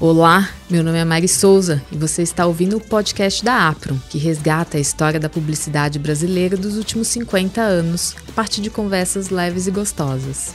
Olá, 0.00 0.48
meu 0.70 0.84
nome 0.84 0.96
é 0.96 1.04
Mari 1.04 1.26
Souza 1.26 1.82
e 1.90 1.96
você 1.96 2.22
está 2.22 2.46
ouvindo 2.46 2.76
o 2.76 2.80
podcast 2.80 3.44
da 3.44 3.68
Apron, 3.68 3.98
que 4.08 4.16
resgata 4.16 4.76
a 4.76 4.80
história 4.80 5.18
da 5.18 5.28
publicidade 5.28 5.98
brasileira 5.98 6.56
dos 6.56 6.76
últimos 6.76 7.08
50 7.08 7.60
anos, 7.60 8.14
a 8.28 8.30
partir 8.30 8.60
de 8.60 8.70
conversas 8.70 9.28
leves 9.28 9.66
e 9.66 9.72
gostosas. 9.72 10.54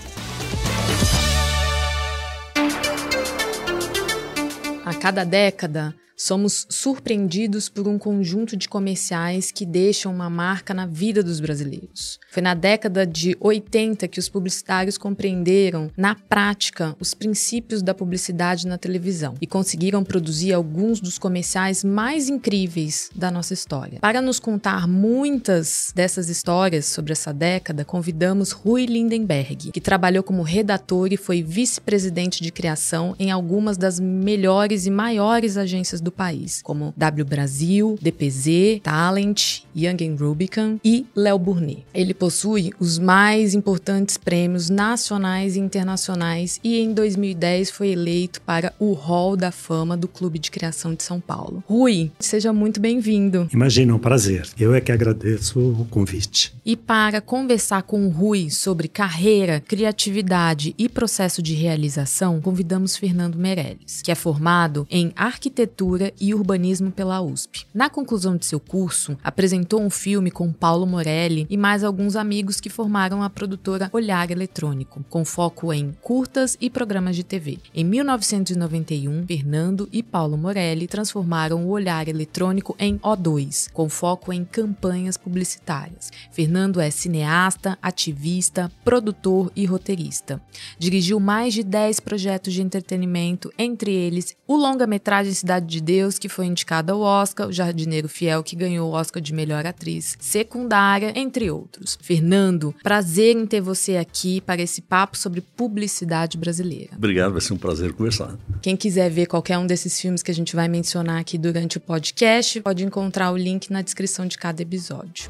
A 4.85 4.93
cada 4.93 5.25
década, 5.25 5.93
somos 6.23 6.65
surpreendidos 6.69 7.67
por 7.67 7.85
um 7.85 7.97
conjunto 7.97 8.55
de 8.55 8.69
comerciais 8.69 9.51
que 9.51 9.65
deixam 9.65 10.13
uma 10.13 10.29
marca 10.29 10.73
na 10.73 10.85
vida 10.85 11.21
dos 11.21 11.41
brasileiros. 11.41 12.17
Foi 12.31 12.41
na 12.41 12.53
década 12.53 13.05
de 13.05 13.35
80 13.41 14.07
que 14.07 14.19
os 14.19 14.29
publicitários 14.29 14.97
compreenderam, 14.97 15.91
na 15.97 16.15
prática, 16.15 16.95
os 16.97 17.13
princípios 17.13 17.81
da 17.81 17.93
publicidade 17.93 18.65
na 18.65 18.77
televisão 18.77 19.35
e 19.41 19.45
conseguiram 19.45 20.01
produzir 20.01 20.53
alguns 20.53 21.01
dos 21.01 21.17
comerciais 21.17 21.83
mais 21.83 22.29
incríveis 22.29 23.09
da 23.13 23.29
nossa 23.29 23.53
história. 23.53 23.99
Para 23.99 24.21
nos 24.21 24.39
contar 24.39 24.87
muitas 24.87 25.91
dessas 25.93 26.29
histórias 26.29 26.85
sobre 26.85 27.11
essa 27.11 27.33
década, 27.33 27.83
convidamos 27.83 28.51
Rui 28.51 28.85
Lindenberg, 28.85 29.73
que 29.73 29.81
trabalhou 29.81 30.23
como 30.23 30.41
redator 30.41 31.11
e 31.11 31.17
foi 31.17 31.43
vice-presidente 31.43 32.41
de 32.41 32.49
criação 32.49 33.13
em 33.19 33.29
algumas 33.29 33.75
das 33.75 33.99
melhores 33.99 34.85
e 34.85 34.89
maiores 34.89 35.57
agências 35.57 35.99
do 35.99 36.12
país, 36.13 36.61
como 36.61 36.93
W 36.95 37.25
Brasil, 37.25 37.97
DPZ, 38.01 38.81
Talent, 38.81 39.63
Young 39.75 40.15
Rubicon 40.19 40.79
e 40.83 41.05
Léo 41.15 41.39
Burnet. 41.39 41.85
Ele 41.93 42.13
possui 42.13 42.71
os 42.79 42.97
mais 42.97 43.53
importantes 43.53 44.17
prêmios 44.17 44.69
nacionais 44.69 45.55
e 45.55 45.59
internacionais 45.59 46.59
e 46.63 46.79
em 46.79 46.93
2010 46.93 47.71
foi 47.71 47.89
eleito 47.89 48.41
para 48.41 48.73
o 48.79 48.93
Hall 48.93 49.35
da 49.35 49.51
Fama 49.51 49.97
do 49.97 50.07
Clube 50.07 50.39
de 50.39 50.51
Criação 50.51 50.93
de 50.93 51.03
São 51.03 51.19
Paulo. 51.19 51.63
Rui, 51.67 52.11
seja 52.19 52.53
muito 52.53 52.79
bem-vindo. 52.79 53.47
Imagina, 53.51 53.91
é 53.91 53.95
um 53.95 53.99
prazer. 53.99 54.47
Eu 54.59 54.73
é 54.73 54.81
que 54.81 54.91
agradeço 54.91 55.59
o 55.59 55.85
convite. 55.85 56.53
E 56.65 56.75
para 56.75 57.21
conversar 57.21 57.83
com 57.83 58.05
o 58.05 58.09
Rui 58.09 58.49
sobre 58.49 58.87
carreira, 58.87 59.59
criatividade 59.59 60.75
e 60.77 60.87
processo 60.87 61.41
de 61.41 61.53
realização, 61.53 62.39
convidamos 62.41 62.95
Fernando 62.95 63.37
Meirelles, 63.37 64.01
que 64.01 64.11
é 64.11 64.15
formado 64.15 64.87
em 64.89 65.11
arquitetura 65.15 65.92
e 66.21 66.33
urbanismo 66.33 66.91
pela 66.91 67.21
USP. 67.21 67.65
Na 67.73 67.89
conclusão 67.89 68.37
de 68.37 68.45
seu 68.45 68.59
curso, 68.59 69.17
apresentou 69.23 69.81
um 69.81 69.89
filme 69.89 70.31
com 70.31 70.51
Paulo 70.51 70.85
Morelli 70.85 71.47
e 71.49 71.57
mais 71.57 71.83
alguns 71.83 72.03
alguns 72.03 72.15
amigos 72.15 72.59
que 72.59 72.69
formaram 72.69 73.23
a 73.23 73.29
produtora 73.29 73.89
Olhar 73.93 74.29
Eletrônico, 74.29 75.03
com 75.09 75.23
foco 75.23 75.71
em 75.71 75.93
curtas 76.01 76.57
e 76.59 76.69
programas 76.69 77.15
de 77.15 77.23
TV. 77.23 77.59
Em 77.73 77.83
1991, 77.83 79.25
Fernando 79.25 79.87
e 79.91 80.03
Paulo 80.03 80.37
Morelli 80.37 80.85
transformaram 80.85 81.65
o 81.65 81.69
Olhar 81.69 82.07
Eletrônico 82.07 82.75
em 82.77 82.97
O2, 82.97 83.71
com 83.71 83.87
foco 83.87 84.33
em 84.33 84.43
campanhas 84.43 85.17
publicitárias. 85.17 86.11
Fernando 86.31 86.81
é 86.81 86.91
cineasta, 86.91 87.77
ativista, 87.81 88.71
produtor 88.83 89.51
e 89.55 89.65
roteirista. 89.65 90.41
Dirigiu 90.77 91.19
mais 91.19 91.53
de 91.53 91.63
10 91.63 91.99
projetos 92.01 92.53
de 92.53 92.61
entretenimento, 92.61 93.51
entre 93.57 93.93
eles 93.93 94.35
o 94.45 94.57
longa-metragem 94.57 95.33
Cidade 95.33 95.67
de 95.67 95.81
Deus, 95.83 96.17
que 96.17 96.29
foi 96.29 96.45
indicado 96.45 96.93
ao 96.93 97.01
Oscar, 97.01 97.47
O 97.47 97.51
Jardineiro 97.51 98.07
Fiel, 98.07 98.41
que 98.41 98.55
ganhou 98.55 98.89
o 98.89 98.93
Oscar 98.93 99.21
de 99.21 99.33
melhor 99.33 99.65
atriz 99.65 100.15
secundária, 100.19 101.13
entre 101.15 101.51
outros. 101.51 101.97
Fernando, 102.01 102.73
prazer 102.81 103.35
em 103.35 103.45
ter 103.45 103.61
você 103.61 103.97
aqui 103.97 104.41
para 104.41 104.61
esse 104.61 104.81
papo 104.81 105.17
sobre 105.17 105.41
publicidade 105.41 106.37
brasileira. 106.37 106.91
Obrigado, 106.95 107.33
vai 107.33 107.41
ser 107.41 107.53
um 107.53 107.57
prazer 107.57 107.93
conversar. 107.93 108.37
Quem 108.61 108.75
quiser 108.75 109.09
ver 109.09 109.25
qualquer 109.25 109.57
um 109.57 109.67
desses 109.67 109.99
filmes 109.99 110.23
que 110.23 110.31
a 110.31 110.35
gente 110.35 110.55
vai 110.55 110.67
mencionar 110.67 111.19
aqui 111.19 111.37
durante 111.37 111.77
o 111.77 111.81
podcast, 111.81 112.61
pode 112.61 112.83
encontrar 112.83 113.31
o 113.31 113.37
link 113.37 113.69
na 113.69 113.81
descrição 113.81 114.25
de 114.25 114.37
cada 114.37 114.61
episódio. 114.61 115.29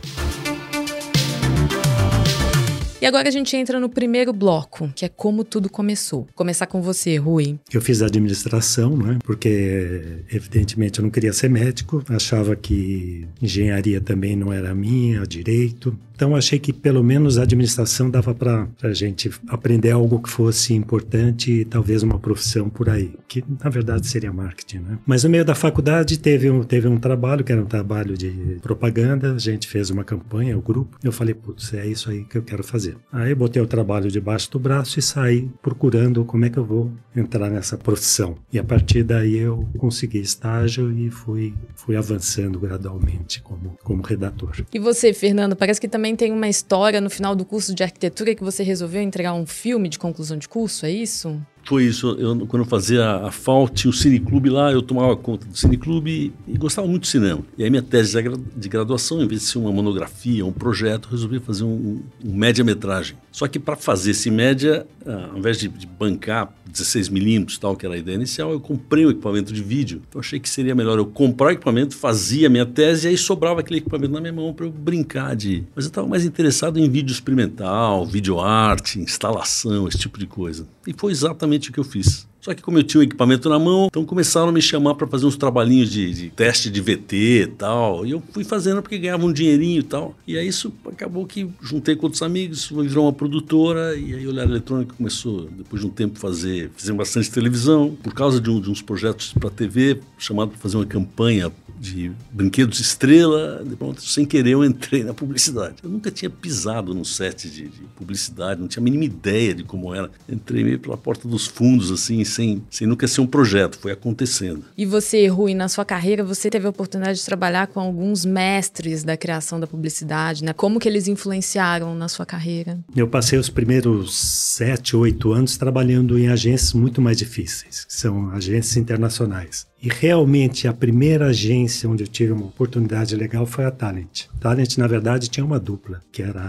E 3.04 3.06
agora 3.06 3.28
a 3.28 3.32
gente 3.32 3.54
entra 3.58 3.82
no 3.82 3.90
primeiro 3.90 4.32
bloco, 4.32 4.90
que 4.96 5.04
é 5.04 5.10
como 5.10 5.44
tudo 5.44 5.70
começou. 5.70 6.26
Começar 6.34 6.68
com 6.68 6.82
você, 6.82 7.18
Rui. 7.18 7.60
Eu 7.74 7.82
fiz 7.82 8.02
administração, 8.02 8.96
né? 8.96 9.20
Porque 9.26 10.22
evidentemente 10.32 11.00
eu 11.00 11.04
não 11.04 11.12
queria 11.12 11.34
ser 11.34 11.50
médico, 11.50 12.02
achava 12.08 12.56
que 12.56 13.28
engenharia 13.42 14.00
também 14.00 14.38
não 14.38 14.54
era 14.54 14.74
minha, 14.74 15.28
direito. 15.28 15.94
Então 16.16 16.36
achei 16.36 16.60
que 16.60 16.72
pelo 16.72 17.04
menos 17.04 17.38
a 17.38 17.42
administração 17.44 18.10
dava 18.10 18.34
para 18.34 18.68
a 18.82 18.94
gente 18.94 19.30
aprender 19.48 19.92
algo 19.92 20.22
que 20.22 20.30
fosse 20.30 20.74
importante 20.74 21.52
e 21.52 21.66
talvez 21.66 22.04
uma 22.04 22.20
profissão 22.20 22.70
por 22.70 22.90
aí, 22.90 23.14
que 23.28 23.44
na 23.62 23.70
verdade 23.70 24.08
seria 24.08 24.32
marketing, 24.32 24.78
né? 24.78 25.00
Mas 25.06 25.24
no 25.24 25.30
meio 25.30 25.44
da 25.44 25.56
faculdade 25.56 26.18
teve 26.20 26.50
um, 26.50 26.64
teve 26.64 26.88
um 26.88 26.98
trabalho 26.98 27.44
que 27.44 27.52
era 27.52 27.62
um 27.62 27.66
trabalho 27.66 28.16
de 28.16 28.58
propaganda, 28.62 29.34
a 29.34 29.40
gente 29.40 29.68
fez 29.68 29.90
uma 29.90 30.04
campanha, 30.04 30.58
o 30.58 30.62
grupo. 30.62 30.98
Eu 31.04 31.12
falei, 31.12 31.34
putz, 31.34 31.74
é 31.74 31.86
isso 31.86 32.10
aí 32.10 32.24
que 32.24 32.38
eu 32.38 32.44
quero 32.44 32.64
fazer. 32.64 32.93
Aí 33.12 33.34
botei 33.34 33.62
o 33.62 33.68
trabalho 33.68 34.10
debaixo 34.10 34.52
do 34.52 34.60
braço 34.60 35.00
e 35.00 35.02
saí 35.02 35.50
procurando 35.62 36.26
como 36.26 36.46
é 36.46 36.50
que 36.50 36.58
eu 36.58 36.66
vou 36.66 36.92
entrar 37.16 37.50
nessa 37.50 37.78
profissão. 37.78 38.36
E 38.52 38.60
a 38.60 38.64
partir 38.64 39.04
daí 39.04 39.38
eu 39.38 39.68
consegui 39.78 40.20
estágio 40.20 40.92
e 40.92 41.10
fui, 41.10 41.54
fui 41.76 41.96
avançando 41.96 42.60
gradualmente 42.60 43.42
como, 43.42 43.78
como 43.84 44.02
redator. 44.02 44.66
E 44.74 44.80
você, 44.80 45.14
Fernando, 45.14 45.56
parece 45.56 45.80
que 45.80 45.88
também 45.88 46.16
tem 46.16 46.32
uma 46.32 46.48
história 46.48 47.00
no 47.00 47.10
final 47.10 47.36
do 47.36 47.46
curso 47.46 47.74
de 47.74 47.84
arquitetura 47.84 48.36
que 48.36 48.44
você 48.44 48.64
resolveu 48.64 49.02
entregar 49.02 49.34
um 49.34 49.46
filme 49.46 49.90
de 49.90 50.00
conclusão 50.00 50.38
de 50.38 50.48
curso, 50.48 50.86
é 50.86 50.92
isso? 50.92 51.40
Foi 51.64 51.86
isso. 51.86 52.10
Eu, 52.20 52.46
quando 52.46 52.64
eu 52.64 52.70
fazia 52.70 53.26
a 53.26 53.32
FAO, 53.32 53.70
tinha 53.70 53.90
o 53.90 53.94
Cineclube 53.94 54.50
lá, 54.50 54.72
eu 54.72 54.82
tomava 54.82 55.16
conta 55.16 55.48
do 55.48 55.58
Cineclube 55.58 56.34
e 56.48 56.58
gostava 56.58 56.88
muito 56.88 57.04
de 57.04 57.10
cinema. 57.10 57.42
E 57.58 57.64
aí 57.64 57.70
minha 57.70 57.82
tese 57.82 58.18
de 58.56 58.70
graduação, 58.70 59.22
em 59.22 59.28
vez 59.28 59.42
de 59.42 59.48
ser 59.48 59.60
uma 59.60 59.72
monografia, 59.72 60.46
um 60.46 60.52
projeto, 60.52 61.08
resolvi 61.10 61.40
fazer 61.40 61.64
um, 61.64 62.02
um 62.24 62.34
média-metragem. 62.34 63.16
Só 63.34 63.48
que 63.48 63.58
para 63.58 63.76
fazer 63.76 64.12
esse 64.12 64.30
média, 64.30 64.86
ah, 65.08 65.30
ao 65.32 65.40
invés 65.40 65.58
de, 65.58 65.68
de 65.68 65.88
bancar 65.88 66.54
16 66.68 67.10
milímetros, 67.10 67.58
tal, 67.58 67.76
que 67.76 67.84
era 67.84 67.96
a 67.96 67.98
ideia 67.98 68.16
inicial, 68.16 68.52
eu 68.52 68.60
comprei 68.60 69.08
o 69.08 69.10
equipamento 69.10 69.52
de 69.52 69.64
vídeo. 69.64 70.04
Então 70.08 70.22
achei 70.22 70.40
que 70.40 70.48
seria 70.48 70.76
melhor 70.76 71.00
eu 71.00 71.06
comprar 71.08 71.48
o 71.48 71.52
equipamento, 71.52 71.96
fazia 71.96 72.46
a 72.46 72.50
minha 72.50 72.66
tese 72.66 73.08
e 73.08 73.10
aí 73.10 73.18
sobrava 73.18 73.62
aquele 73.62 73.80
equipamento 73.80 74.14
na 74.14 74.22
minha 74.22 74.32
mão 74.32 74.54
para 74.54 74.68
eu 74.68 74.72
brincar 74.72 75.36
de... 75.36 75.64
Mas 75.76 75.86
eu 75.86 75.90
estava 75.90 76.08
mais 76.08 76.24
interessado 76.24 76.80
em 76.80 76.88
vídeo 76.88 77.12
experimental, 77.12 78.06
vídeo 78.06 78.40
arte, 78.40 79.00
instalação, 79.00 79.88
esse 79.88 79.98
tipo 79.98 80.20
de 80.20 80.28
coisa. 80.28 80.68
E 80.86 80.94
foi 80.96 81.12
exatamente 81.12 81.72
o 81.72 81.74
que 81.74 81.80
eu 81.80 81.84
fiz. 81.84 82.28
Só 82.44 82.54
que 82.54 82.62
como 82.62 82.78
eu 82.78 82.84
tinha 82.84 83.00
o 83.00 83.04
equipamento 83.04 83.48
na 83.48 83.58
mão, 83.58 83.88
então 83.88 84.04
começaram 84.04 84.50
a 84.50 84.52
me 84.52 84.62
chamar 84.62 84.96
para 84.96 85.08
fazer 85.08 85.26
uns 85.26 85.38
trabalhinhos 85.38 85.90
de, 85.90 86.14
de, 86.14 86.30
teste 86.30 86.70
de 86.70 86.82
VT 86.82 87.16
e 87.16 87.48
tal. 87.48 88.06
E 88.06 88.12
eu 88.12 88.22
fui 88.34 88.44
fazendo 88.44 88.82
porque 88.82 88.98
ganhava 88.98 89.26
um 89.26 89.32
dinheirinho 89.32 89.80
e 89.80 89.84
tal. 89.84 90.14
E 90.28 90.38
aí 90.38 90.46
isso 90.46 90.74
acabou 90.86 91.26
que 91.26 91.50
juntei 91.62 91.96
com 91.96 92.06
outros 92.06 92.22
amigos, 92.22 92.68
virou 92.68 93.06
uma 93.06 93.14
produtora 93.14 93.96
e 93.96 94.14
aí 94.14 94.28
o 94.28 94.30
Olhar 94.30 94.44
Eletrônico 94.44 94.94
começou, 94.94 95.46
depois 95.58 95.82
de 95.82 95.88
um 95.88 95.90
tempo, 95.90 96.20
fazer, 96.20 96.70
fazer 96.76 96.92
bastante 96.92 97.32
televisão. 97.32 97.96
Por 98.04 98.14
causa 98.14 98.42
de, 98.42 98.50
um, 98.50 98.60
de 98.60 98.70
uns 98.70 98.82
projetos 98.82 99.32
para 99.32 99.50
TV, 99.50 100.02
chamado 100.18 100.50
para 100.50 100.60
fazer 100.60 100.76
uma 100.76 100.86
campanha 100.86 101.50
de 101.84 102.14
brinquedos 102.32 102.80
estrela, 102.80 103.62
de 103.66 103.76
pronto, 103.76 104.02
sem 104.02 104.26
querer 104.26 104.52
eu 104.52 104.64
entrei 104.64 105.04
na 105.04 105.14
publicidade. 105.14 105.76
Eu 105.84 105.90
nunca 105.90 106.10
tinha 106.10 106.30
pisado 106.30 106.94
num 106.94 107.04
set 107.04 107.50
de, 107.50 107.68
de, 107.68 107.82
publicidade, 107.98 108.62
não 108.62 108.70
tinha 108.70 108.82
a 108.82 108.84
mínima 108.84 109.04
ideia 109.04 109.54
de 109.54 109.64
como 109.66 109.94
era. 109.94 110.10
Entrei 110.30 110.64
meio 110.64 110.80
pela 110.80 110.96
porta 110.96 111.28
dos 111.28 111.46
fundos, 111.46 111.92
assim, 111.92 112.24
sem, 112.34 112.64
sem 112.70 112.88
nunca 112.88 113.08
ser 113.08 113.22
um 113.22 113.28
projeto, 113.28 113.78
foi 113.80 113.92
acontecendo. 113.92 114.64
E 114.78 114.86
você, 114.86 115.28
Rui, 115.28 115.54
na 115.54 115.68
sua 115.68 115.86
carreira, 115.86 116.24
você 116.24 116.50
teve 116.50 116.66
a 116.68 116.70
oportunidade 116.70 117.20
de 117.20 117.26
trabalhar 117.26 117.68
com 117.68 117.80
alguns 117.80 118.26
mestres 118.26 119.04
da 119.04 119.16
criação 119.16 119.60
da 119.60 119.68
publicidade, 119.68 120.44
né? 120.44 120.54
Como 120.54 120.80
que 120.80 120.88
eles 120.88 121.08
influenciaram 121.08 121.96
na 121.96 122.08
sua 122.08 122.26
carreira? 122.26 122.80
Eu 122.96 123.08
passei 123.08 123.38
os 123.38 123.50
primeiros 123.50 124.16
sete, 124.16 124.96
oito 124.96 125.32
anos 125.32 125.58
trabalhando 125.58 126.18
em 126.18 126.28
agências 126.28 126.74
muito 126.74 127.02
mais 127.02 127.18
difíceis, 127.18 127.86
que 127.86 127.94
são 127.94 128.32
agências 128.32 128.78
internacionais. 128.78 129.66
E 129.82 129.90
realmente 129.90 130.68
a 130.68 130.74
primeira 130.74 131.28
agência 131.28 131.90
onde 131.90 132.04
eu 132.04 132.08
tive 132.08 132.32
uma 132.32 132.46
oportunidade 132.46 133.16
legal 133.16 133.46
foi 133.46 133.66
a 133.66 133.72
Talent. 133.72 134.28
Talent, 134.40 134.78
na 134.78 134.88
verdade, 134.88 135.30
tinha 135.30 135.46
uma 135.46 135.60
dupla, 135.60 136.02
que 136.12 136.24
era 136.24 136.42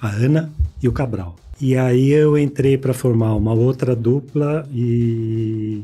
a 0.00 0.08
Ana 0.08 0.50
e 0.82 0.88
o 0.88 0.92
Cabral. 0.92 1.36
E 1.60 1.76
aí 1.76 2.10
eu 2.10 2.36
entrei 2.36 2.76
para 2.76 2.92
formar 2.92 3.34
uma 3.34 3.52
outra 3.52 3.94
dupla 3.94 4.68
e 4.72 5.80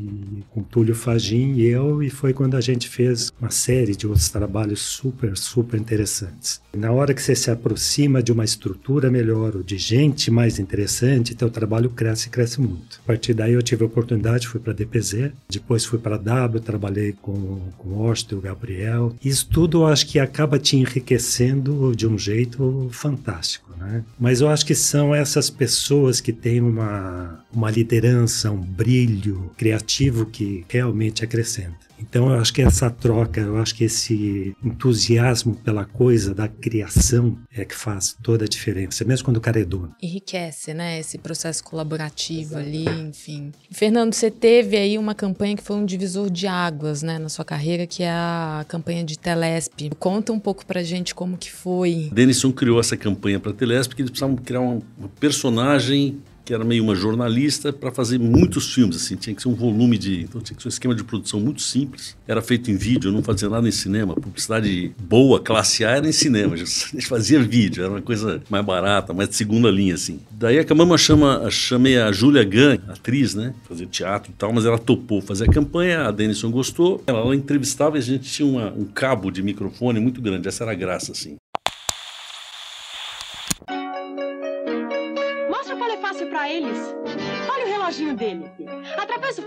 com 0.51 0.63
Túlio 0.63 0.95
Fagin 0.95 1.55
e 1.55 1.67
eu 1.67 2.03
e 2.03 2.11
foi 2.11 2.33
quando 2.33 2.57
a 2.57 2.61
gente 2.61 2.89
fez 2.89 3.33
uma 3.41 3.51
série 3.51 3.95
de 3.95 4.07
outros 4.07 4.29
trabalhos 4.29 4.81
super 4.81 5.37
super 5.37 5.81
interessantes. 5.81 6.61
Na 6.77 6.93
hora 6.93 7.13
que 7.13 7.23
você 7.23 7.35
se 7.35 7.51
aproxima 7.51 8.23
de 8.23 8.31
uma 8.31 8.45
estrutura 8.45 9.11
melhor 9.11 9.57
ou 9.57 9.63
de 9.63 9.77
gente 9.77 10.31
mais 10.31 10.59
interessante, 10.59 11.35
teu 11.35 11.51
trabalho 11.51 11.91
cresce 11.91 12.29
e 12.29 12.31
cresce 12.31 12.61
muito. 12.61 13.01
A 13.05 13.07
partir 13.07 13.35
daí 13.35 13.55
eu 13.55 13.63
tive 13.63 13.83
a 13.83 13.87
oportunidade, 13.87 14.47
fui 14.47 14.61
para 14.61 14.73
a 14.73 14.77
DPZ, 14.77 15.33
depois 15.49 15.85
fui 15.85 15.99
para 15.99 16.15
a 16.15 16.19
W, 16.19 16.61
trabalhei 16.61 17.13
com, 17.21 17.61
com 17.77 17.89
o 17.91 18.07
Austin, 18.07 18.37
o 18.37 18.41
Gabriel. 18.41 19.15
Isso 19.25 19.49
tudo 19.49 19.83
eu 19.83 19.87
acho 19.87 20.07
que 20.07 20.21
acaba 20.21 20.59
te 20.59 20.77
enriquecendo 20.77 21.95
de 21.97 22.07
um 22.07 22.17
jeito 22.17 22.89
fantástico. 22.93 23.75
Né? 23.77 24.05
Mas 24.19 24.41
eu 24.41 24.49
acho 24.49 24.65
que 24.65 24.75
são 24.75 25.15
essas 25.15 25.51
pessoas 25.51 26.21
que 26.21 26.33
têm 26.33 26.61
uma, 26.61 27.45
uma 27.53 27.71
liderança, 27.71 28.51
um 28.51 28.61
brilho 28.61 29.51
criativo 29.57 30.27
que 30.27 30.65
realmente 30.69 31.25
acrescenta. 31.25 31.90
Então 32.00 32.31
eu 32.31 32.41
acho 32.41 32.52
que 32.52 32.62
essa 32.62 32.91
troca, 32.91 33.41
eu 33.41 33.56
acho 33.58 33.75
que 33.75 33.85
esse 33.85 34.56
entusiasmo 34.64 35.55
pela 35.55 35.85
coisa 35.85 36.35
da 36.35 36.49
criação 36.49 37.37
é 37.52 37.64
que 37.64 37.75
faz 37.75 38.17
toda 38.23 38.44
a 38.44 38.49
diferença, 38.49 39.05
mesmo 39.05 39.25
quando 39.25 39.37
o 39.37 39.41
cara 39.41 39.61
é 39.61 39.64
dono. 39.64 39.94
Enriquece, 40.02 40.75
né, 40.75 40.99
esse 40.99 41.19
processo 41.19 41.62
colaborativo 41.62 42.56
ali, 42.56 42.85
enfim. 42.88 43.52
Fernando, 43.70 44.14
você 44.14 44.31
teve 44.31 44.76
aí 44.76 44.99
uma 44.99 45.14
campanha 45.14 45.56
que 45.56 45.62
foi 45.62 45.76
um 45.76 45.85
divisor 45.85 46.31
de 46.31 46.47
águas, 46.47 47.02
né, 47.02 47.19
na 47.19 47.29
sua 47.29 47.44
carreira, 47.44 47.87
que 47.87 48.02
é 48.02 48.11
a 48.11 48.64
campanha 48.69 49.05
de 49.05 49.19
Telesp. 49.19 49.91
Conta 49.99 50.32
um 50.32 50.38
pouco 50.38 50.64
pra 50.64 50.82
gente 50.82 51.14
como 51.14 51.37
que 51.37 51.50
foi. 51.50 52.11
Denison 52.12 52.52
criou 52.52 52.81
essa 52.81 52.97
campanha 52.97 53.38
para 53.38 53.52
Telesp, 53.52 53.91
porque 53.91 54.02
eles 54.02 54.11
precisavam 54.11 54.37
criar 54.37 54.61
um 54.61 54.81
personagem 55.19 56.20
que 56.50 56.55
era 56.55 56.64
meio 56.64 56.82
uma 56.82 56.97
jornalista, 56.97 57.73
para 57.73 57.93
fazer 57.93 58.19
muitos 58.19 58.75
filmes. 58.75 58.97
Assim, 58.97 59.14
tinha 59.14 59.32
que 59.32 59.41
ser 59.41 59.49
um 59.49 59.55
volume 59.55 59.97
de. 59.97 60.23
Então 60.23 60.41
tinha 60.41 60.56
que 60.56 60.61
ser 60.61 60.67
um 60.67 60.70
esquema 60.70 60.97
de 60.97 61.05
produção 61.05 61.38
muito 61.38 61.62
simples. 61.62 62.17
Era 62.26 62.43
feito 62.43 62.73
em 62.73 62.76
vídeo, 62.76 63.12
não 63.12 63.23
fazia 63.23 63.49
nada 63.49 63.69
em 63.69 63.70
cinema. 63.70 64.14
Publicidade 64.14 64.93
boa, 64.99 65.38
classe 65.38 65.85
A, 65.85 65.91
era 65.91 66.08
em 66.08 66.12
cinema. 66.12 66.55
A 66.58 66.58
gente 66.58 67.06
fazia 67.06 67.41
vídeo, 67.41 67.85
era 67.85 67.93
uma 67.93 68.02
coisa 68.02 68.43
mais 68.50 68.64
barata, 68.64 69.14
mais 69.14 69.29
de 69.29 69.37
segunda 69.37 69.70
linha, 69.70 69.94
assim. 69.94 70.19
Daí 70.32 70.58
a 70.58 70.64
Camama 70.64 70.99
chama, 70.99 71.49
chamei 71.50 71.97
a 71.99 72.11
Julia 72.11 72.43
Gunn, 72.43 72.79
atriz, 72.88 73.32
né? 73.37 73.55
Fazer 73.69 73.87
teatro 73.87 74.32
e 74.32 74.35
tal, 74.35 74.52
mas 74.52 74.64
ela 74.64 74.76
topou 74.76 75.23
fazer 75.23 75.44
a 75.44 75.52
campanha, 75.52 76.08
a 76.08 76.11
Denison 76.11 76.50
gostou. 76.50 77.00
Ela, 77.06 77.20
ela 77.20 77.37
entrevistava 77.37 77.97
e 77.97 78.00
a 78.00 78.02
gente 78.02 78.29
tinha 78.29 78.49
uma, 78.49 78.73
um 78.73 78.87
cabo 78.87 79.31
de 79.31 79.41
microfone 79.41 80.00
muito 80.00 80.20
grande. 80.20 80.49
Essa 80.49 80.64
era 80.64 80.73
a 80.73 80.75
graça, 80.75 81.12
assim. 81.12 81.37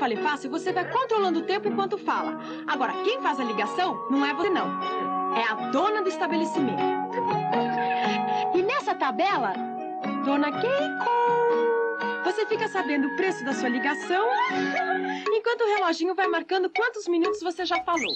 Fale 0.04 0.18
Fácil, 0.18 0.50
você 0.50 0.74
vai 0.74 0.84
controlando 0.92 1.40
o 1.40 1.44
tempo 1.44 1.70
enquanto 1.70 1.98
fala. 1.98 2.38
Agora, 2.68 2.92
quem 3.06 3.22
faz 3.22 3.40
a 3.40 3.44
ligação 3.46 4.06
não 4.10 4.26
é 4.26 4.34
você, 4.34 4.50
não. 4.50 4.68
É 5.34 5.46
a 5.50 5.70
dona 5.72 6.02
do 6.02 6.10
estabelecimento. 6.10 6.84
E 8.54 8.62
nessa 8.64 8.94
tabela, 8.96 9.54
Dona 10.26 10.52
Keiko, 10.52 11.06
você 12.26 12.46
fica 12.48 12.68
sabendo 12.68 13.08
o 13.08 13.16
preço 13.16 13.46
da 13.46 13.54
sua 13.54 13.70
ligação, 13.70 14.28
enquanto 15.30 15.62
o 15.62 15.76
reloginho 15.78 16.14
vai 16.14 16.28
marcando 16.28 16.70
quantos 16.70 17.08
minutos 17.08 17.42
você 17.42 17.66
já 17.66 17.82
falou. 17.86 18.14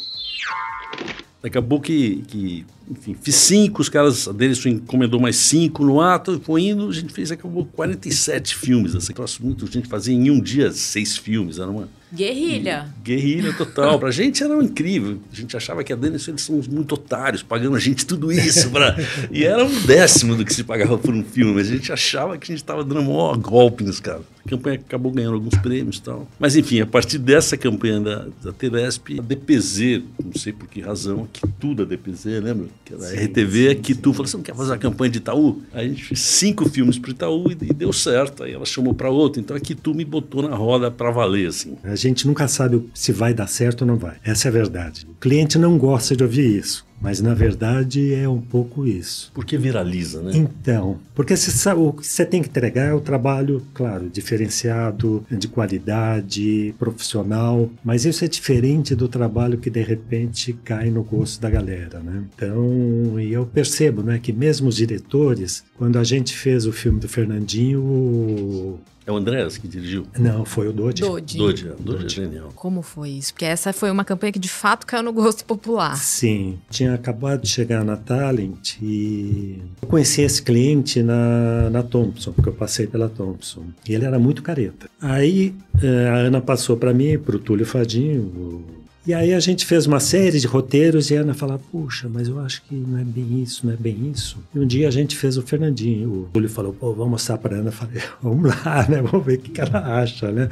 Acabou 1.42 1.80
que, 1.80 2.22
que 2.24 2.66
enfim, 2.90 3.16
fiz 3.22 3.36
cinco, 3.36 3.82
os 3.82 3.90
caras 3.90 4.28
deles 4.28 4.66
encomendou 4.66 5.20
mais 5.20 5.36
cinco 5.36 5.84
no 5.84 6.00
ato, 6.00 6.40
foi 6.44 6.64
indo, 6.64 6.88
a 6.88 6.94
gente 6.94 7.14
fez, 7.14 7.32
acabou 7.32 7.66
47 7.66 8.56
filmes. 8.56 8.96
Assim, 8.96 9.14
muito, 9.42 9.66
a 9.66 9.68
gente 9.68 9.88
fazia 9.88 10.16
em 10.16 10.30
um 10.32 10.40
dia 10.40 10.72
seis 10.72 11.18
filmes, 11.18 11.60
era 11.60 11.70
uma, 11.70 11.90
Guerrilha. 12.14 12.88
Guerrilha 13.04 13.54
total. 13.54 14.00
Pra 14.00 14.12
gente 14.12 14.42
era 14.42 14.56
incrível. 14.64 15.20
A 15.32 15.36
gente 15.36 15.58
achava 15.58 15.84
que 15.84 15.92
a 15.92 15.96
Dennis 15.96 16.28
eles 16.28 16.42
são 16.42 16.62
muito 16.70 16.94
otários, 16.94 17.44
pagando 17.44 17.76
a 17.76 17.80
gente 17.80 18.06
tudo 18.06 18.32
isso. 18.32 18.70
Pra... 18.70 18.96
e 19.30 19.44
era 19.44 19.64
um 19.64 19.82
décimo 19.82 20.36
do 20.36 20.46
que 20.46 20.54
se 20.54 20.64
pagava 20.64 20.98
por 20.98 21.14
um 21.14 21.24
filme. 21.24 21.60
A 21.60 21.64
gente 21.64 21.92
achava 21.92 22.38
que 22.38 22.46
a 22.46 22.54
gente 22.54 22.64
estava 22.64 22.84
dando 22.84 23.02
um 23.02 23.14
maior 23.14 23.38
golpe 23.38 23.84
nos 23.84 24.00
caras. 24.00 24.22
A 24.46 24.50
campanha 24.50 24.76
acabou 24.76 25.12
ganhando 25.12 25.34
alguns 25.34 25.56
prêmios 25.56 25.98
e 25.98 26.02
tal. 26.02 26.28
Mas 26.40 26.56
enfim, 26.56 26.80
a 26.80 26.86
partir 26.86 27.18
dessa 27.18 27.58
campanha 27.58 28.00
da, 28.00 28.28
da 28.42 28.54
Telesp, 28.54 29.20
a 29.20 29.22
DPZ, 29.22 30.04
não 30.24 30.34
sei 30.34 30.54
por 30.54 30.68
que 30.70 30.80
razão, 30.80 31.28
que 31.32 31.46
tudo 31.60 31.84
a 31.84 31.86
DPZ, 31.86 32.26
lembra? 32.42 32.68
Que 32.86 32.94
era 32.94 33.04
a 33.04 33.26
RTV, 33.26 33.76
que 33.76 33.94
tu 33.94 34.14
falou, 34.14 34.28
você 34.28 34.38
não 34.38 34.44
quer 34.44 34.56
fazer 34.56 34.72
uma 34.72 34.78
campanha 34.78 35.12
de 35.12 35.18
Itaú? 35.18 35.62
Aí 35.74 35.86
a 35.86 35.90
gente 35.90 36.06
fez 36.06 36.20
cinco 36.20 36.70
filmes 36.70 36.98
para 36.98 37.12
Itaú 37.12 37.52
e, 37.52 37.54
e, 37.54 37.74
deu 37.74 37.92
certo. 37.92 38.44
Aí 38.44 38.54
ela 38.54 38.66
chamou 38.66 38.94
para 38.94 39.10
outro. 39.10 39.42
Então 39.42 39.56
aqui 39.56 39.76
tu 39.76 39.94
me 39.94 40.06
botou 40.06 40.42
na 40.42 40.56
roda 40.56 40.90
para 40.90 41.12
valer, 41.12 41.50
assim. 41.50 41.78
A 41.84 41.96
gente 41.96 42.26
nunca 42.26 42.48
sabe 42.48 42.90
se 42.94 43.12
vai 43.12 43.34
dar 43.34 43.48
certo 43.48 43.82
ou 43.82 43.88
não 43.88 43.98
vai. 43.98 44.16
Essa 44.24 44.48
é 44.48 44.50
a 44.50 44.54
verdade. 44.54 45.06
O 45.10 45.16
cliente 45.20 45.58
não 45.58 45.78
gosta 45.78 46.16
de 46.16 46.24
ouvir 46.24 46.58
isso. 46.58 46.87
Mas 47.00 47.22
na 47.22 47.34
verdade 47.34 48.14
é 48.14 48.28
um 48.28 48.42
pouco 48.42 48.86
isso. 48.86 49.32
Porque 49.34 49.58
viraliza, 49.58 50.22
né? 50.22 50.32
Então, 50.34 51.00
porque 51.14 51.36
sabe, 51.38 51.80
o 51.80 51.94
que 51.94 52.06
você 52.06 52.26
tem 52.26 52.42
que 52.42 52.50
entregar 52.50 52.86
é 52.86 52.94
o 52.94 53.00
trabalho, 53.00 53.62
claro, 53.74 54.10
diferenciado, 54.10 55.26
de 55.30 55.48
qualidade, 55.48 56.74
profissional, 56.80 57.70
mas 57.84 58.06
isso 58.06 58.26
é 58.26 58.28
diferente 58.28 58.96
do 58.96 59.08
trabalho 59.08 59.58
que 59.58 59.70
de 59.70 59.82
repente 59.82 60.54
cai 60.64 60.90
no 60.90 61.04
gosto 61.04 61.40
da 61.40 61.50
galera, 61.50 62.00
né? 62.00 62.24
Então, 62.36 63.20
e 63.20 63.32
eu 63.32 63.46
percebo, 63.46 64.02
né, 64.02 64.20
que 64.20 64.34
mesmo 64.34 64.68
os 64.68 64.76
diretores, 64.76 65.64
quando 65.78 66.00
a 66.00 66.04
gente 66.04 66.36
fez 66.36 66.66
o 66.66 66.72
filme 66.72 67.00
do 67.00 67.08
Fernandinho, 67.08 68.80
é 69.08 69.12
o 69.12 69.16
Andrés 69.16 69.58
que 69.58 69.70
dirigiu? 69.70 70.06
Não, 70.20 70.44
foi 70.44 70.68
o 70.68 70.74
Dodi. 70.74 71.02
Dodi. 71.02 71.38
Dodi, 71.38 71.68
é, 71.70 71.76
Dodi 71.80 72.06
é 72.06 72.10
genial. 72.10 72.52
Como 72.54 72.82
foi 72.82 73.12
isso? 73.12 73.34
Porque 73.34 73.46
essa 73.46 73.72
foi 73.72 73.90
uma 73.90 74.04
campanha 74.04 74.34
que 74.34 74.40
de 74.40 74.50
fato 74.50 74.86
caiu 74.86 75.02
no 75.02 75.14
gosto 75.14 75.46
popular. 75.46 75.96
Sim. 75.96 76.60
Tinha 76.70 76.94
acabado 76.94 77.44
de 77.44 77.48
chegar 77.48 77.86
na 77.86 77.96
Talent 77.96 78.76
e 78.82 79.62
eu 79.82 79.88
conheci 79.88 80.22
esse 80.24 80.42
cliente 80.42 81.02
na, 81.02 81.70
na 81.70 81.84
Thompson, 81.84 82.34
porque 82.34 82.50
eu 82.50 82.54
passei 82.54 82.86
pela 82.86 83.08
Thompson. 83.08 83.64
E 83.88 83.96
ele 83.96 84.04
era 84.04 84.20
muito 84.20 84.44
careta. 84.44 84.90
Aí 85.00 85.56
eh, 85.82 86.10
a 86.10 86.16
Ana 86.16 86.42
passou 86.42 86.76
para 86.76 86.94
mim, 86.94 87.18
para 87.18 87.38
o 87.38 87.40
Túlio 87.40 87.66
Fadinho, 87.66 88.66
e 89.08 89.14
aí 89.14 89.34
a 89.34 89.40
gente 89.40 89.66
fez 89.66 89.88
uma 89.88 90.02
série 90.02 90.38
de 90.38 90.46
roteiros 90.46 91.10
e 91.10 91.16
a 91.16 91.22
Ana 91.22 91.34
falava, 91.34 91.62
puxa, 91.72 92.10
mas 92.10 92.28
eu 92.28 92.42
acho 92.42 92.62
que 92.64 92.76
não 92.76 93.00
é 93.00 93.06
bem 93.06 93.42
isso, 93.42 93.66
não 93.66 93.72
é 93.72 93.78
bem 93.78 94.12
isso. 94.14 94.38
E 94.54 94.60
um 94.60 94.68
dia 94.68 94.86
a 94.86 94.92
gente 94.92 95.16
fez 95.16 95.38
o 95.38 95.42
Fernandinho. 95.42 96.12
O 96.12 96.30
Túlio 96.34 96.50
falou, 96.50 96.74
pô, 96.74 96.92
vamos 96.92 97.12
mostrar 97.12 97.38
para 97.38 97.56
Ana. 97.56 97.70
Eu 97.70 97.72
falei, 97.72 98.02
vamos 98.22 98.50
lá, 98.50 98.86
né? 98.90 99.02
Vamos 99.02 99.26
ver 99.26 99.38
o 99.38 99.42
que 99.42 99.62
ela 99.62 100.02
acha, 100.02 100.30
né? 100.30 100.50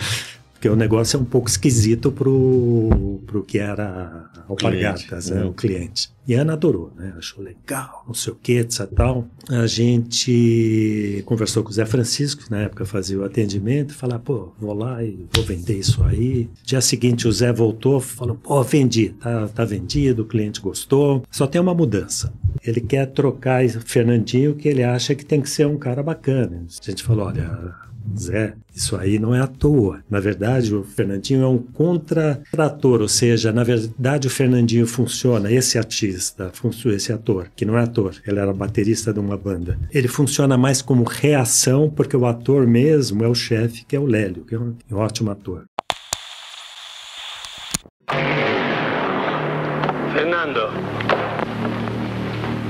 Porque 0.55 0.69
o 0.69 0.75
negócio 0.75 1.17
é 1.17 1.19
um 1.19 1.25
pouco 1.25 1.47
esquisito 1.47 2.11
pro, 2.11 3.21
pro 3.27 3.43
que 3.43 3.59
era 3.59 4.31
Alpargatas, 4.47 5.29
né, 5.29 5.43
o 5.43 5.53
cliente. 5.53 6.09
E 6.27 6.33
a 6.33 6.41
Ana 6.41 6.53
adorou, 6.53 6.91
né? 6.97 7.13
Achou 7.17 7.43
legal, 7.43 8.03
não 8.07 8.15
sei 8.15 8.33
o 8.33 8.35
que, 8.35 8.53
etc 8.53 8.87
tal. 8.95 9.27
A 9.49 9.67
gente 9.67 11.21
conversou 11.25 11.61
com 11.63 11.69
o 11.69 11.73
Zé 11.73 11.85
Francisco, 11.85 12.43
na 12.49 12.61
época 12.61 12.85
fazia 12.85 13.19
o 13.19 13.23
atendimento, 13.23 13.93
falar, 13.93 14.19
pô, 14.19 14.53
vou 14.59 14.73
lá 14.73 15.03
e 15.03 15.27
vou 15.33 15.43
vender 15.43 15.77
isso 15.77 16.03
aí. 16.03 16.49
Dia 16.63 16.81
seguinte 16.81 17.27
o 17.27 17.31
Zé 17.31 17.51
voltou, 17.51 17.99
falou, 17.99 18.35
pô, 18.35 18.63
vendi, 18.63 19.09
tá, 19.09 19.47
tá 19.49 19.65
vendido, 19.65 20.23
o 20.23 20.25
cliente 20.25 20.61
gostou. 20.61 21.23
Só 21.29 21.45
tem 21.45 21.61
uma 21.61 21.73
mudança. 21.73 22.33
Ele 22.63 22.81
quer 22.81 23.07
trocar 23.07 23.67
Fernandinho, 23.69 24.55
que 24.55 24.67
ele 24.67 24.83
acha 24.83 25.13
que 25.13 25.25
tem 25.25 25.41
que 25.41 25.49
ser 25.49 25.67
um 25.67 25.77
cara 25.77 26.01
bacana. 26.01 26.65
A 26.65 26.89
gente 26.89 27.03
falou, 27.03 27.27
olha, 27.27 27.75
Zé, 28.17 28.53
isso 28.73 28.95
aí 28.95 29.17
não 29.19 29.33
é 29.33 29.39
à 29.39 29.47
toa. 29.47 30.03
Na 30.09 30.19
verdade, 30.19 30.73
o 30.75 30.83
Fernandinho 30.83 31.43
é 31.43 31.47
um 31.47 31.57
contratrator, 31.57 33.01
ou 33.01 33.07
seja, 33.07 33.51
na 33.51 33.63
verdade 33.63 34.27
o 34.27 34.29
Fernandinho 34.29 34.85
funciona, 34.85 35.51
esse 35.51 35.77
artista, 35.77 36.51
esse 36.93 37.13
ator, 37.13 37.47
que 37.55 37.65
não 37.65 37.77
é 37.77 37.83
ator, 37.83 38.15
ele 38.25 38.39
era 38.39 38.53
baterista 38.53 39.13
de 39.13 39.19
uma 39.19 39.37
banda. 39.37 39.79
Ele 39.91 40.07
funciona 40.07 40.57
mais 40.57 40.81
como 40.81 41.03
reação, 41.03 41.89
porque 41.89 42.15
o 42.15 42.25
ator 42.25 42.67
mesmo 42.67 43.23
é 43.23 43.27
o 43.27 43.35
chefe, 43.35 43.85
que 43.85 43.95
é 43.95 43.99
o 43.99 44.05
Lélio, 44.05 44.45
que 44.45 44.55
é 44.55 44.59
um, 44.59 44.75
ótimo 44.91 45.31
ator. 45.31 45.63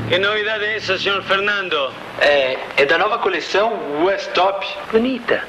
Che 0.08 0.20
novità 0.20 0.58
è 0.58 0.76
essa, 0.76 1.00
signor 1.00 1.24
Fernando? 1.24 1.92
É, 2.20 2.60
é 2.78 2.86
da 2.86 2.96
nova 2.96 3.18
coleção 3.18 4.04
West 4.04 4.32
Top. 4.34 4.64
Bonita. 4.92 5.44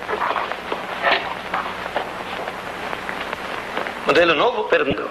Modelo 4.07 4.35
novo, 4.35 4.67
Fernando? 4.69 5.11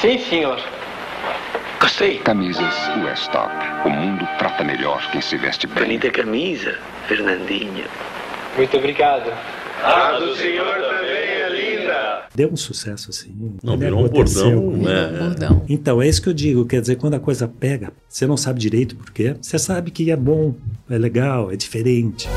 Sim, 0.00 0.18
senhor. 0.18 0.60
Gostei. 1.78 2.18
Camisas 2.18 2.90
West 3.04 3.30
Top. 3.30 3.52
O 3.84 3.90
mundo 3.90 4.26
trata 4.38 4.64
melhor 4.64 5.00
quem 5.12 5.20
se 5.20 5.36
veste 5.36 5.68
bem. 5.68 5.84
Bonita 5.84 6.10
camisa, 6.10 6.76
Fernandinho. 7.06 7.86
Muito 8.56 8.76
obrigado. 8.76 9.32
A 9.84 10.18
do 10.18 10.34
senhor 10.34 10.74
também 10.80 11.35
Deu 12.34 12.50
um 12.52 12.56
sucesso 12.56 13.10
assim. 13.10 13.34
Não, 13.62 13.76
virou 13.76 14.04
um 14.04 14.08
bordão. 14.08 14.88
É. 14.88 15.18
bordão. 15.18 15.62
Então, 15.68 16.00
é 16.00 16.08
isso 16.08 16.22
que 16.22 16.28
eu 16.28 16.34
digo. 16.34 16.64
Quer 16.64 16.80
dizer, 16.80 16.96
quando 16.96 17.14
a 17.14 17.20
coisa 17.20 17.48
pega, 17.48 17.92
você 18.08 18.26
não 18.26 18.36
sabe 18.36 18.60
direito 18.60 18.96
por 18.96 19.10
quê. 19.10 19.36
Você 19.40 19.58
sabe 19.58 19.90
que 19.90 20.10
é 20.10 20.16
bom, 20.16 20.54
é 20.88 20.98
legal, 20.98 21.50
é 21.50 21.56
diferente. 21.56 22.28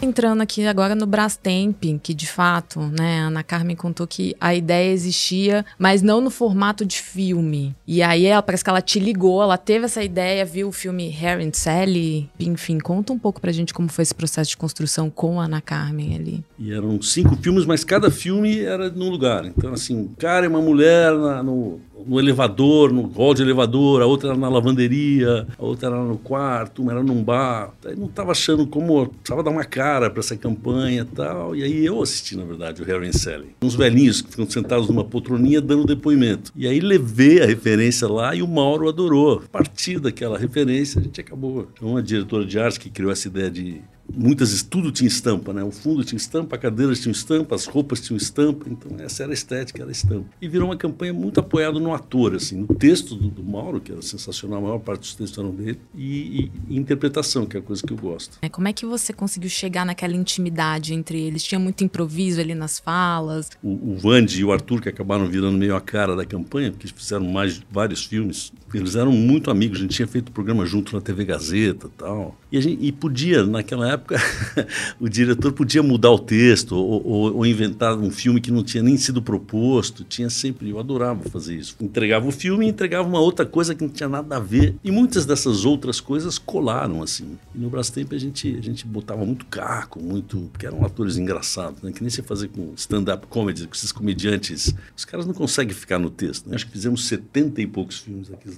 Entrando 0.00 0.40
aqui 0.42 0.64
agora 0.64 0.94
no 0.94 1.06
Brastemp, 1.06 1.82
que 2.00 2.14
de 2.14 2.26
fato, 2.26 2.78
né, 2.80 3.20
a 3.20 3.26
Ana 3.26 3.42
Carmen 3.42 3.74
contou 3.74 4.06
que 4.06 4.34
a 4.40 4.54
ideia 4.54 4.92
existia, 4.92 5.66
mas 5.76 6.02
não 6.02 6.20
no 6.20 6.30
formato 6.30 6.84
de 6.86 6.98
filme. 7.02 7.74
E 7.84 8.00
aí 8.00 8.26
ela 8.26 8.40
parece 8.40 8.62
que 8.62 8.70
ela 8.70 8.80
te 8.80 9.00
ligou, 9.00 9.42
ela 9.42 9.58
teve 9.58 9.86
essa 9.86 10.02
ideia, 10.02 10.44
viu 10.44 10.68
o 10.68 10.72
filme 10.72 11.08
Harry 11.08 11.44
and 11.44 11.52
Sally, 11.52 12.30
enfim, 12.38 12.78
conta 12.78 13.12
um 13.12 13.18
pouco 13.18 13.40
pra 13.40 13.50
gente 13.50 13.74
como 13.74 13.88
foi 13.88 14.02
esse 14.02 14.14
processo 14.14 14.50
de 14.50 14.56
construção 14.56 15.10
com 15.10 15.40
a 15.40 15.46
Ana 15.46 15.60
Carmen 15.60 16.14
ali. 16.14 16.44
E 16.58 16.72
eram 16.72 17.02
cinco 17.02 17.36
filmes, 17.36 17.66
mas 17.66 17.82
cada 17.82 18.08
filme 18.08 18.60
era 18.60 18.88
num 18.90 19.10
lugar. 19.10 19.46
Então, 19.46 19.72
assim, 19.72 19.96
um 19.96 20.06
cara 20.16 20.46
e 20.46 20.48
uma 20.48 20.60
mulher 20.62 21.12
na- 21.12 21.42
no, 21.42 21.80
no 22.06 22.18
elevador, 22.18 22.92
no 22.92 23.02
hall 23.02 23.34
de 23.34 23.42
elevador, 23.42 24.02
a 24.02 24.06
outra 24.06 24.30
era 24.30 24.38
na 24.38 24.48
lavanderia, 24.48 25.46
a 25.58 25.64
outra 25.64 25.88
era 25.88 26.02
no 26.02 26.18
quarto, 26.18 26.82
uma 26.82 26.92
era 26.92 27.02
num 27.02 27.22
bar. 27.22 27.72
Aí 27.84 27.96
não 27.96 28.06
estava 28.06 28.32
achando 28.32 28.66
como 28.66 29.08
precisava 29.08 29.42
dar 29.42 29.50
uma 29.50 29.64
cara 29.64 30.10
para 30.10 30.20
essa 30.20 30.36
campanha 30.36 31.02
e 31.02 31.14
tal. 31.14 31.56
E 31.56 31.62
aí 31.62 31.84
eu 31.84 32.02
assisti, 32.02 32.36
na 32.36 32.44
verdade, 32.44 32.82
o 32.82 32.84
Harry 32.84 33.08
and 33.08 33.12
Sally. 33.12 33.54
Uns 33.62 33.74
velhinhos 33.74 34.22
que 34.22 34.30
ficam 34.30 34.48
sentados 34.48 34.88
numa 34.88 35.04
poltroninha 35.04 35.60
dando 35.60 35.84
depoimento. 35.84 36.52
E 36.54 36.66
aí 36.66 36.80
levei 36.80 37.42
a 37.42 37.46
referência 37.46 38.08
lá 38.08 38.34
e 38.34 38.42
o 38.42 38.48
Mauro 38.48 38.88
adorou. 38.88 39.42
A 39.44 39.48
partir 39.48 39.98
daquela 39.98 40.38
referência, 40.38 41.00
a 41.00 41.02
gente 41.02 41.20
acabou. 41.20 41.68
Então, 41.72 41.88
uma 41.88 42.02
diretora 42.02 42.44
de 42.44 42.58
arte 42.58 42.80
que 42.80 42.90
criou 42.90 43.12
essa 43.12 43.28
ideia 43.28 43.50
de 43.50 43.80
muitas 44.14 44.62
tudo 44.62 44.90
tinha 44.90 45.08
estampa, 45.08 45.52
né? 45.52 45.62
O 45.62 45.70
fundo 45.70 46.04
tinha 46.04 46.16
estampa, 46.16 46.56
a 46.56 46.58
cadeira 46.58 46.94
tinha 46.94 47.12
estampa, 47.12 47.54
as 47.54 47.66
roupas 47.66 48.00
tinham 48.00 48.16
estampa, 48.16 48.66
então 48.68 48.96
essa 48.98 49.22
era 49.22 49.32
a 49.32 49.34
estética, 49.34 49.82
era 49.82 49.90
a 49.90 49.92
estampa. 49.92 50.26
E 50.40 50.48
virou 50.48 50.68
uma 50.68 50.76
campanha 50.76 51.12
muito 51.12 51.40
apoiada 51.40 51.78
no 51.78 51.92
ator, 51.94 52.34
assim, 52.34 52.56
no 52.56 52.66
texto 52.74 53.14
do, 53.14 53.28
do 53.28 53.42
Mauro, 53.42 53.80
que 53.80 53.92
era 53.92 54.02
sensacional, 54.02 54.58
a 54.58 54.62
maior 54.62 54.78
parte 54.78 55.00
dos 55.00 55.14
textos 55.14 55.38
eram 55.38 55.54
dele, 55.54 55.78
e, 55.94 56.50
e, 56.68 56.74
e 56.74 56.78
interpretação, 56.78 57.46
que 57.46 57.56
é 57.56 57.60
a 57.60 57.62
coisa 57.62 57.82
que 57.82 57.92
eu 57.92 57.96
gosto. 57.96 58.38
É, 58.42 58.48
como 58.48 58.68
é 58.68 58.72
que 58.72 58.86
você 58.86 59.12
conseguiu 59.12 59.50
chegar 59.50 59.84
naquela 59.84 60.14
intimidade 60.14 60.94
entre 60.94 61.20
eles? 61.20 61.42
Tinha 61.42 61.58
muito 61.58 61.84
improviso 61.84 62.40
ali 62.40 62.54
nas 62.54 62.78
falas? 62.78 63.50
O, 63.62 63.92
o 63.92 63.96
Vande 63.96 64.40
e 64.40 64.44
o 64.44 64.52
Arthur, 64.52 64.80
que 64.80 64.88
acabaram 64.88 65.26
virando 65.26 65.58
meio 65.58 65.74
a 65.76 65.80
cara 65.80 66.16
da 66.16 66.24
campanha, 66.24 66.70
porque 66.70 66.88
fizeram 66.88 67.26
mais 67.26 67.60
vários 67.70 68.04
filmes, 68.04 68.52
eles 68.72 68.96
eram 68.96 69.12
muito 69.12 69.50
amigos, 69.50 69.78
a 69.78 69.82
gente 69.82 69.94
tinha 69.94 70.08
feito 70.08 70.32
programa 70.32 70.66
junto 70.66 70.94
na 70.94 71.00
TV 71.00 71.24
Gazeta 71.24 71.86
e 71.86 71.90
tal. 71.98 72.38
E, 72.50 72.58
a 72.58 72.60
gente, 72.60 72.84
e 72.84 72.92
podia, 72.92 73.44
naquela 73.44 73.90
época, 73.90 73.97
o 75.00 75.08
diretor 75.08 75.52
podia 75.52 75.82
mudar 75.82 76.10
o 76.10 76.18
texto 76.18 76.72
ou, 76.72 77.06
ou, 77.06 77.36
ou, 77.36 77.46
inventar 77.46 77.96
um 77.96 78.10
filme 78.10 78.40
que 78.40 78.50
não 78.50 78.62
tinha 78.62 78.82
nem 78.82 78.96
sido 78.96 79.22
proposto. 79.22 80.04
Tinha 80.04 80.30
sempre, 80.30 80.70
eu 80.70 80.78
adorava 80.78 81.28
fazer 81.28 81.56
isso. 81.56 81.76
Entregava 81.80 82.26
o 82.26 82.32
filme 82.32 82.66
e 82.66 82.68
entregava 82.68 83.08
uma 83.08 83.20
outra 83.20 83.44
coisa 83.44 83.74
que 83.74 83.82
não 83.82 83.90
tinha 83.90 84.08
nada 84.08 84.36
a 84.36 84.40
ver. 84.40 84.76
E 84.82 84.90
muitas 84.90 85.26
dessas 85.26 85.64
outras 85.64 86.00
coisas 86.00 86.38
colaram, 86.38 87.02
assim. 87.02 87.38
E 87.54 87.58
no 87.58 87.70
Brastemp 87.70 88.12
a 88.12 88.18
gente, 88.18 88.56
a 88.56 88.62
gente 88.62 88.86
botava 88.86 89.24
muito 89.24 89.46
caco, 89.46 90.00
muito. 90.00 90.38
porque 90.52 90.66
eram 90.66 90.84
atores 90.84 91.16
engraçados, 91.16 91.82
né? 91.82 91.92
Que 91.92 92.00
nem 92.00 92.10
você 92.10 92.22
fazer 92.22 92.48
com 92.48 92.72
stand-up 92.76 93.26
comedy, 93.28 93.66
com 93.66 93.74
esses 93.74 93.92
comediantes. 93.92 94.74
Os 94.96 95.04
caras 95.04 95.26
não 95.26 95.34
conseguem 95.34 95.74
ficar 95.74 95.98
no 95.98 96.10
texto. 96.10 96.48
Né? 96.48 96.54
Acho 96.54 96.66
que 96.66 96.72
fizemos 96.72 97.06
70 97.06 97.62
e 97.62 97.66
poucos 97.66 97.98
filmes 97.98 98.32
aqui. 98.32 98.50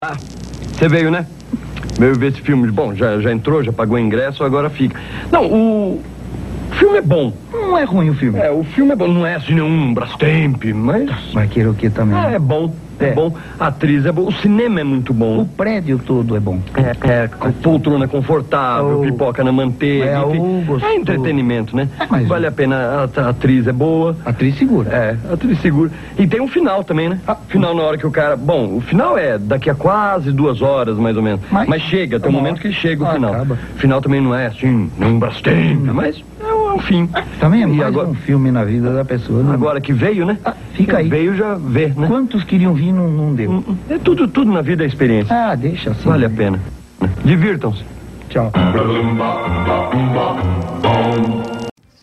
Ah, 0.00 0.16
você 0.78 0.88
veio, 0.88 1.10
né? 1.10 1.26
Veio 1.98 2.14
ver 2.14 2.28
esse 2.32 2.40
filme. 2.40 2.70
Bom, 2.70 2.94
já, 2.94 3.20
já 3.20 3.32
entrou, 3.32 3.62
já 3.62 3.72
pagou 3.72 3.96
o 3.96 3.98
ingresso, 3.98 4.44
agora 4.44 4.70
fica. 4.70 4.98
Não, 5.32 5.46
o 5.46 6.00
filme 6.72 6.98
é 6.98 7.02
bom. 7.02 7.32
Não 7.52 7.76
é 7.76 7.84
ruim 7.84 8.10
o 8.10 8.14
filme. 8.14 8.38
É, 8.38 8.50
o 8.50 8.62
filme 8.62 8.92
é 8.92 8.96
bom. 8.96 9.08
Não 9.08 9.26
é 9.26 9.34
assim 9.34 9.54
nenhum 9.54 9.92
Brastemp, 9.92 10.64
mas... 10.74 11.10
O 11.34 11.74
que 11.74 11.90
também? 11.90 12.16
Ah, 12.16 12.30
é 12.30 12.38
bom. 12.38 12.72
É. 13.00 13.08
é. 13.08 13.12
bom. 13.12 13.34
A 13.58 13.68
atriz 13.68 14.04
é 14.06 14.12
boa. 14.12 14.28
O 14.28 14.32
cinema 14.32 14.80
é 14.80 14.84
muito 14.84 15.12
bom. 15.12 15.40
O 15.40 15.46
prédio 15.46 15.98
todo 15.98 16.36
é 16.36 16.40
bom. 16.40 16.60
É, 16.74 17.24
é 17.24 17.28
com 17.28 17.52
poltrona 17.52 18.06
confortável, 18.08 19.00
oh. 19.00 19.02
pipoca 19.02 19.42
na 19.44 19.52
manteiga. 19.52 20.04
É, 20.06 20.28
enfim, 20.28 20.66
oh, 20.68 20.84
é 20.84 20.94
entretenimento, 20.94 21.76
né? 21.76 21.88
Mas, 22.10 22.26
vale 22.26 22.46
a 22.46 22.52
pena. 22.52 23.08
A, 23.16 23.20
a, 23.20 23.28
atriz 23.30 23.66
é 23.66 23.72
boa. 23.72 24.16
A 24.24 24.30
atriz 24.30 24.56
segura. 24.56 24.90
É, 24.90 25.16
a 25.30 25.34
atriz 25.34 25.60
segura. 25.60 25.90
E 26.18 26.26
tem 26.26 26.40
um 26.40 26.48
final 26.48 26.84
também, 26.84 27.08
né? 27.08 27.20
Ah, 27.26 27.36
final 27.48 27.74
na 27.74 27.82
hora 27.82 27.98
que 27.98 28.06
o 28.06 28.10
cara. 28.10 28.36
Bom, 28.36 28.76
o 28.76 28.80
final 28.80 29.16
é 29.16 29.38
daqui 29.38 29.70
a 29.70 29.74
quase 29.74 30.32
duas 30.32 30.62
horas, 30.62 30.96
mais 30.96 31.16
ou 31.16 31.22
menos. 31.22 31.40
Mas, 31.50 31.68
mas 31.68 31.82
chega, 31.82 32.18
tem 32.20 32.30
um 32.30 32.34
momento 32.34 32.60
que 32.60 32.72
chega 32.72 33.04
o 33.04 33.06
ah, 33.06 33.12
final. 33.12 33.34
Acaba. 33.34 33.54
O 33.54 33.78
final 33.78 34.00
também 34.00 34.20
não 34.20 34.34
é 34.34 34.46
assim, 34.46 34.90
nem 34.98 35.18
Brastemp, 35.18 35.86
mas 35.92 36.22
é 36.70 36.74
um 36.74 36.78
fim. 36.78 37.08
Também 37.40 37.62
é 37.62 37.66
mais 37.66 37.80
agora, 37.82 38.08
um 38.08 38.14
filme 38.14 38.50
na 38.50 38.64
vida 38.64 38.92
da 38.92 39.04
pessoa. 39.04 39.42
Não... 39.42 39.52
Agora 39.52 39.80
que 39.80 39.92
veio, 39.92 40.26
né? 40.26 40.38
Ah, 40.44 40.54
fica 40.72 40.98
aí. 40.98 41.08
Veio 41.08 41.34
já 41.34 41.54
vê, 41.54 41.88
né? 41.88 42.06
Quantos 42.06 42.44
queriam 42.44 42.74
vir 42.74 42.92
não, 42.92 43.08
não 43.08 43.34
deu? 43.34 43.64
É 43.88 43.98
tudo, 43.98 44.28
tudo 44.28 44.52
na 44.52 44.62
vida 44.62 44.84
é 44.84 44.86
experiência. 44.86 45.34
Ah, 45.34 45.54
deixa 45.54 45.90
assim. 45.90 46.08
Vale 46.08 46.26
a 46.26 46.30
pena. 46.30 46.60
Divirtam-se. 47.24 47.84
Tchau. 48.28 48.52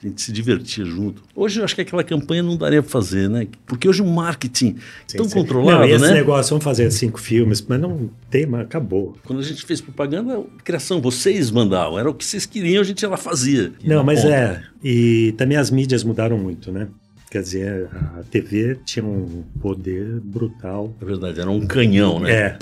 A 0.05 0.07
gente 0.07 0.21
se 0.21 0.31
divertia 0.31 0.85
junto. 0.85 1.23
Hoje 1.35 1.59
eu 1.59 1.65
acho 1.65 1.73
que 1.73 1.81
aquela 1.81 2.03
campanha 2.03 2.43
não 2.43 2.55
daria 2.55 2.83
para 2.83 2.91
fazer, 2.91 3.27
né? 3.27 3.47
Porque 3.65 3.89
hoje 3.89 4.03
o 4.03 4.05
marketing 4.05 4.75
sim, 5.07 5.17
tão 5.17 5.27
sim. 5.27 5.33
controlado, 5.33 5.79
não, 5.79 5.87
esse 5.87 6.05
né? 6.05 6.13
negócio, 6.13 6.51
vamos 6.51 6.63
fazer 6.63 6.91
cinco 6.91 7.19
filmes, 7.19 7.65
mas 7.67 7.81
não 7.81 8.07
tem, 8.29 8.45
mas 8.45 8.61
acabou. 8.61 9.17
Quando 9.25 9.39
a 9.39 9.41
gente 9.41 9.65
fez 9.65 9.81
propaganda, 9.81 10.43
criação, 10.63 11.01
vocês 11.01 11.49
mandavam, 11.49 11.97
era 11.97 12.07
o 12.07 12.13
que 12.13 12.23
vocês 12.23 12.45
queriam, 12.45 12.81
a 12.81 12.85
gente 12.85 13.03
ela 13.03 13.17
fazia. 13.17 13.73
Não, 13.83 14.03
mas 14.03 14.21
ponta. 14.21 14.35
é, 14.35 14.63
e 14.83 15.33
também 15.39 15.57
as 15.57 15.71
mídias 15.71 16.03
mudaram 16.03 16.37
muito, 16.37 16.71
né? 16.71 16.87
Quer 17.31 17.41
dizer, 17.41 17.89
a 17.91 18.21
TV 18.29 18.77
tinha 18.85 19.03
um 19.03 19.43
poder 19.59 20.19
brutal. 20.21 20.93
É 21.01 21.05
verdade, 21.05 21.41
era 21.41 21.49
um 21.49 21.65
canhão, 21.65 22.19
né? 22.19 22.31
É. 22.31 22.57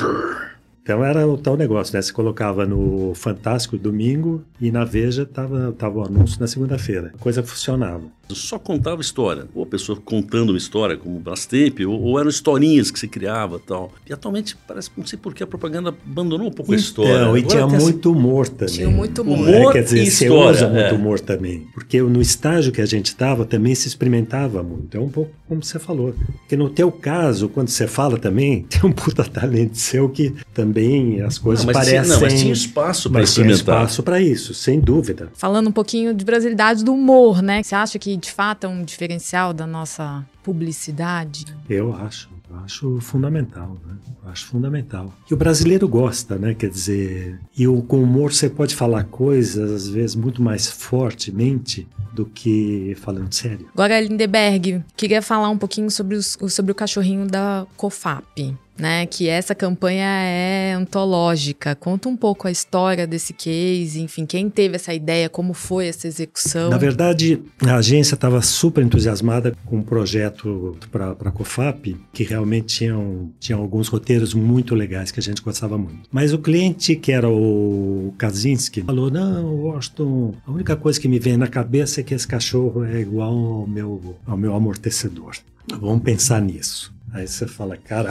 Então 0.84 1.04
era 1.04 1.26
o 1.26 1.38
tal 1.38 1.56
negócio, 1.56 1.96
né? 1.96 2.02
Você 2.02 2.12
colocava 2.12 2.66
no 2.66 3.14
Fantástico 3.16 3.78
domingo 3.78 4.44
e 4.60 4.70
na 4.70 4.84
Veja 4.84 5.26
tava, 5.26 5.72
tava 5.72 6.00
o 6.00 6.04
anúncio 6.04 6.38
na 6.42 6.46
segunda-feira. 6.46 7.14
A 7.16 7.18
coisa 7.18 7.42
funcionava. 7.42 8.04
Só 8.36 8.58
contava 8.58 9.02
história. 9.02 9.48
Ou 9.54 9.64
a 9.64 9.66
pessoa 9.66 10.00
contando 10.04 10.50
uma 10.50 10.58
história, 10.58 10.98
como 10.98 11.18
o 11.18 11.20
Brastemp, 11.20 11.80
ou, 11.82 12.02
ou, 12.02 12.20
eram 12.20 12.30
historinhas 12.30 12.92
que 12.92 13.00
você 13.00 13.08
criava 13.08 13.60
tal. 13.60 13.92
E 14.08 14.14
atualmente 14.14 14.58
parece, 14.68 14.90
não 14.96 15.06
sei 15.06 15.18
por 15.18 15.34
que 15.34 15.44
a 15.44 15.48
propaganda 15.48 15.90
abandonou 15.90 16.48
um 16.48 16.52
pouco 16.52 16.74
então, 16.74 16.76
a 16.76 16.78
história. 16.78 17.26
Não, 17.26 17.38
e 17.38 17.44
tinha 17.44 17.68
muito 17.68 18.12
humor 18.12 18.48
também. 18.48 18.74
Tinha 18.74 18.90
muito 18.90 19.22
humor. 19.22 19.40
humor 19.40 19.70
é, 19.70 19.74
quer 19.74 19.84
dizer, 19.84 20.04
e 20.04 20.12
você 20.12 20.30
usa 20.30 20.68
muito 20.68 20.80
é. 20.80 20.94
humor 20.94 21.20
também. 21.20 21.68
Porque 21.74 22.02
no 22.02 22.22
estágio 22.22 22.72
que 22.72 22.82
a 22.82 22.86
gente 22.86 23.08
estava 23.08 23.46
também 23.46 23.76
se 23.76 23.88
experimentava 23.88 24.64
muito. 24.64 24.96
É 24.98 25.00
um 25.00 25.10
pouco 25.10 25.32
como 25.48 25.64
você 25.64 25.80
falou. 25.80 26.16
Porque 26.40 26.58
no 26.58 26.70
teu 26.70 26.92
caso, 26.92 27.48
quando 27.50 27.70
você 27.70 27.88
fala 27.88 28.18
também, 28.18 28.64
tem 28.70 28.82
um 28.84 28.92
puta 28.92 29.24
talento 29.24 29.78
seu 29.78 30.10
que 30.10 30.34
também 30.54 31.22
as 31.22 31.38
coisas 31.38 31.66
não, 31.66 31.74
mas 31.74 31.78
parecem... 31.78 32.02
Tinha, 32.02 32.14
não, 32.14 32.22
mas 32.22 32.40
tinha 32.40 32.54
espaço 32.54 33.10
para 33.10 33.24
experimentar. 33.24 33.64
Tinha 33.64 33.76
espaço 33.76 34.04
para 34.04 34.22
isso, 34.22 34.54
sem 34.54 34.80
dúvida. 34.80 35.30
Falando 35.34 35.68
um 35.68 35.72
pouquinho 35.72 36.14
de 36.14 36.26
brasilidade 36.26 36.84
do 36.84 36.94
humor, 36.94 37.42
né? 37.42 37.62
Você 37.62 37.76
acha 37.76 38.00
que 38.00 38.18
de 38.24 38.32
fato 38.32 38.66
é 38.66 38.70
um 38.70 38.84
diferencial 38.84 39.54
da 39.54 39.68
nossa 39.68 40.26
publicidade? 40.42 41.46
Eu 41.70 41.94
acho. 41.94 42.32
Eu 42.50 42.60
acho 42.60 43.00
fundamental, 43.02 43.78
né? 43.86 43.96
Eu 44.24 44.30
acho 44.30 44.46
fundamental. 44.46 45.12
E 45.30 45.34
o 45.34 45.38
brasileiro 45.38 45.88
gosta, 45.88 46.38
né? 46.38 46.54
Quer 46.54 46.70
dizer, 46.70 47.40
e 47.58 47.68
o, 47.68 47.82
com 47.82 48.02
humor 48.02 48.32
você 48.32 48.48
pode 48.48 48.76
falar 48.76 49.06
coisas, 49.06 49.72
às 49.72 49.88
vezes, 49.88 50.16
muito 50.16 50.42
mais 50.42 50.68
fortemente 50.68 51.88
do 52.14 52.28
que 52.28 52.96
falando 53.02 53.34
sério. 53.34 53.68
Agora, 53.74 54.00
Lindeberg, 54.00 54.84
queria 54.96 55.22
falar 55.22 55.50
um 55.50 55.58
pouquinho 55.58 55.90
sobre, 55.90 56.16
os, 56.16 56.38
sobre 56.50 56.72
o 56.72 56.76
cachorrinho 56.76 57.26
da 57.26 57.66
COFAP. 57.76 58.56
Né, 58.78 59.06
que 59.06 59.28
essa 59.30 59.54
campanha 59.54 60.08
é 60.08 60.74
antológica. 60.74 61.76
Conta 61.76 62.10
um 62.10 62.18
pouco 62.18 62.48
a 62.48 62.52
história 62.52 63.06
desse 63.06 63.32
case, 63.32 64.02
enfim, 64.02 64.26
quem 64.26 64.50
teve 64.50 64.76
essa 64.76 64.94
ideia, 64.94 65.30
como 65.30 65.54
foi 65.54 65.88
essa 65.88 66.08
execução. 66.08 66.72
Na 66.72 66.78
verdade, 66.78 67.40
a 67.62 67.76
agência 67.76 68.16
estava 68.16 68.42
super 68.42 68.84
entusiasmada 68.84 69.56
com 69.66 69.78
um 69.78 69.84
projeto 69.84 70.76
para 70.92 71.12
a 71.12 71.32
COFAP, 71.32 71.96
que 72.12 72.24
realmente 72.24 72.78
tinham, 72.78 73.32
tinha 73.40 73.58
alguns 73.58 73.88
roteiros 73.88 74.34
muito 74.34 74.74
legais 74.74 75.12
que 75.12 75.20
a 75.20 75.24
gente 75.24 75.42
gostava 75.42 75.78
muito. 75.78 76.10
Mas 76.12 76.34
o 76.34 76.40
cliente, 76.40 76.96
que 76.96 77.12
era 77.12 77.30
o 77.30 78.14
Kaczynski, 78.18 78.82
falou: 78.82 79.12
Não, 79.12 79.56
Washington, 79.56 80.34
a 80.46 80.52
única 80.52 80.76
coisa 80.76 81.00
que 81.00 81.08
me 81.08 81.20
vem 81.20 81.38
na 81.38 81.48
cabeça 81.48 82.02
é 82.02 82.04
que 82.04 82.14
esse 82.14 82.28
cachorro 82.28 82.84
é 82.84 83.00
igual 83.00 83.34
ao 83.34 83.68
meu, 83.68 84.16
ao 84.26 84.38
meu 84.38 84.56
amortecedor. 84.56 85.36
Vamos 85.80 86.04
pensar 86.04 86.42
nisso. 86.42 86.93
Aí 87.14 87.28
você 87.28 87.48
fala, 87.48 87.78
cara, 87.78 88.10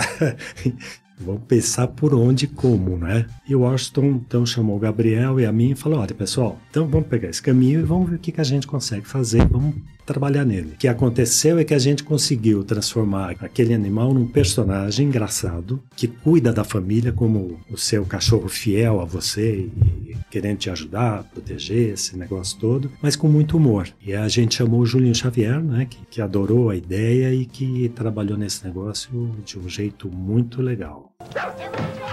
vamos 1.18 1.42
pensar 1.49 1.88
por 1.88 2.14
onde 2.14 2.44
e 2.44 2.49
como, 2.49 2.97
né? 2.97 3.26
E 3.49 3.54
o 3.54 3.61
Washington 3.61 4.23
então 4.25 4.47
chamou 4.47 4.76
o 4.76 4.80
Gabriel 4.80 5.40
e 5.40 5.44
a 5.44 5.52
mim 5.52 5.73
e 5.73 5.75
falou: 5.75 6.00
olha, 6.00 6.14
pessoal, 6.14 6.59
então 6.71 6.87
vamos 6.87 7.09
pegar 7.09 7.28
esse 7.28 7.42
caminho 7.42 7.80
e 7.80 7.82
vamos 7.82 8.09
ver 8.09 8.16
o 8.16 8.18
que, 8.18 8.32
que 8.32 8.40
a 8.40 8.44
gente 8.44 8.66
consegue 8.66 9.06
fazer, 9.06 9.44
vamos 9.47 9.75
trabalhar 10.04 10.44
nele. 10.44 10.73
O 10.73 10.76
que 10.76 10.88
aconteceu 10.88 11.59
é 11.59 11.64
que 11.64 11.75
a 11.75 11.78
gente 11.78 12.02
conseguiu 12.04 12.64
transformar 12.64 13.37
aquele 13.40 13.75
animal 13.75 14.12
num 14.12 14.26
personagem 14.26 15.06
engraçado 15.06 15.82
que 15.97 16.06
cuida 16.06 16.52
da 16.52 16.64
família 16.64 17.12
como 17.12 17.61
o 17.71 17.76
seu 17.76 18.04
cachorro 18.04 18.49
fiel 18.49 19.00
a 19.00 19.04
você 19.04 19.68
e 20.06 20.16
querendo 20.30 20.59
te 20.59 20.71
ajudar, 20.71 21.25
proteger 21.25 21.92
esse 21.92 22.16
negócio 22.16 22.59
todo, 22.59 22.90
mas 23.02 23.16
com 23.16 23.28
muito 23.28 23.56
humor. 23.56 23.88
E 24.00 24.14
a 24.14 24.26
gente 24.28 24.54
chamou 24.54 24.80
o 24.80 24.87
Julinho 24.87 25.14
Xavier, 25.14 25.62
né, 25.62 25.87
que, 25.88 25.99
que 26.11 26.23
adorou 26.23 26.71
a 26.71 26.76
ideia 26.76 27.35
e 27.35 27.44
que 27.44 27.88
trabalhou 27.90 28.38
nesse 28.38 28.64
negócio 28.64 29.30
de 29.44 29.59
um 29.59 29.68
jeito 29.68 30.09
muito 30.09 30.62
legal. 30.62 31.12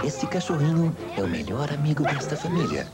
Esse 0.04 0.26
cachorrinho 0.26 0.94
é 1.16 1.22
o 1.22 1.28
melhor 1.28 1.72
amigo 1.72 2.02
desta 2.02 2.36
família. 2.36 2.86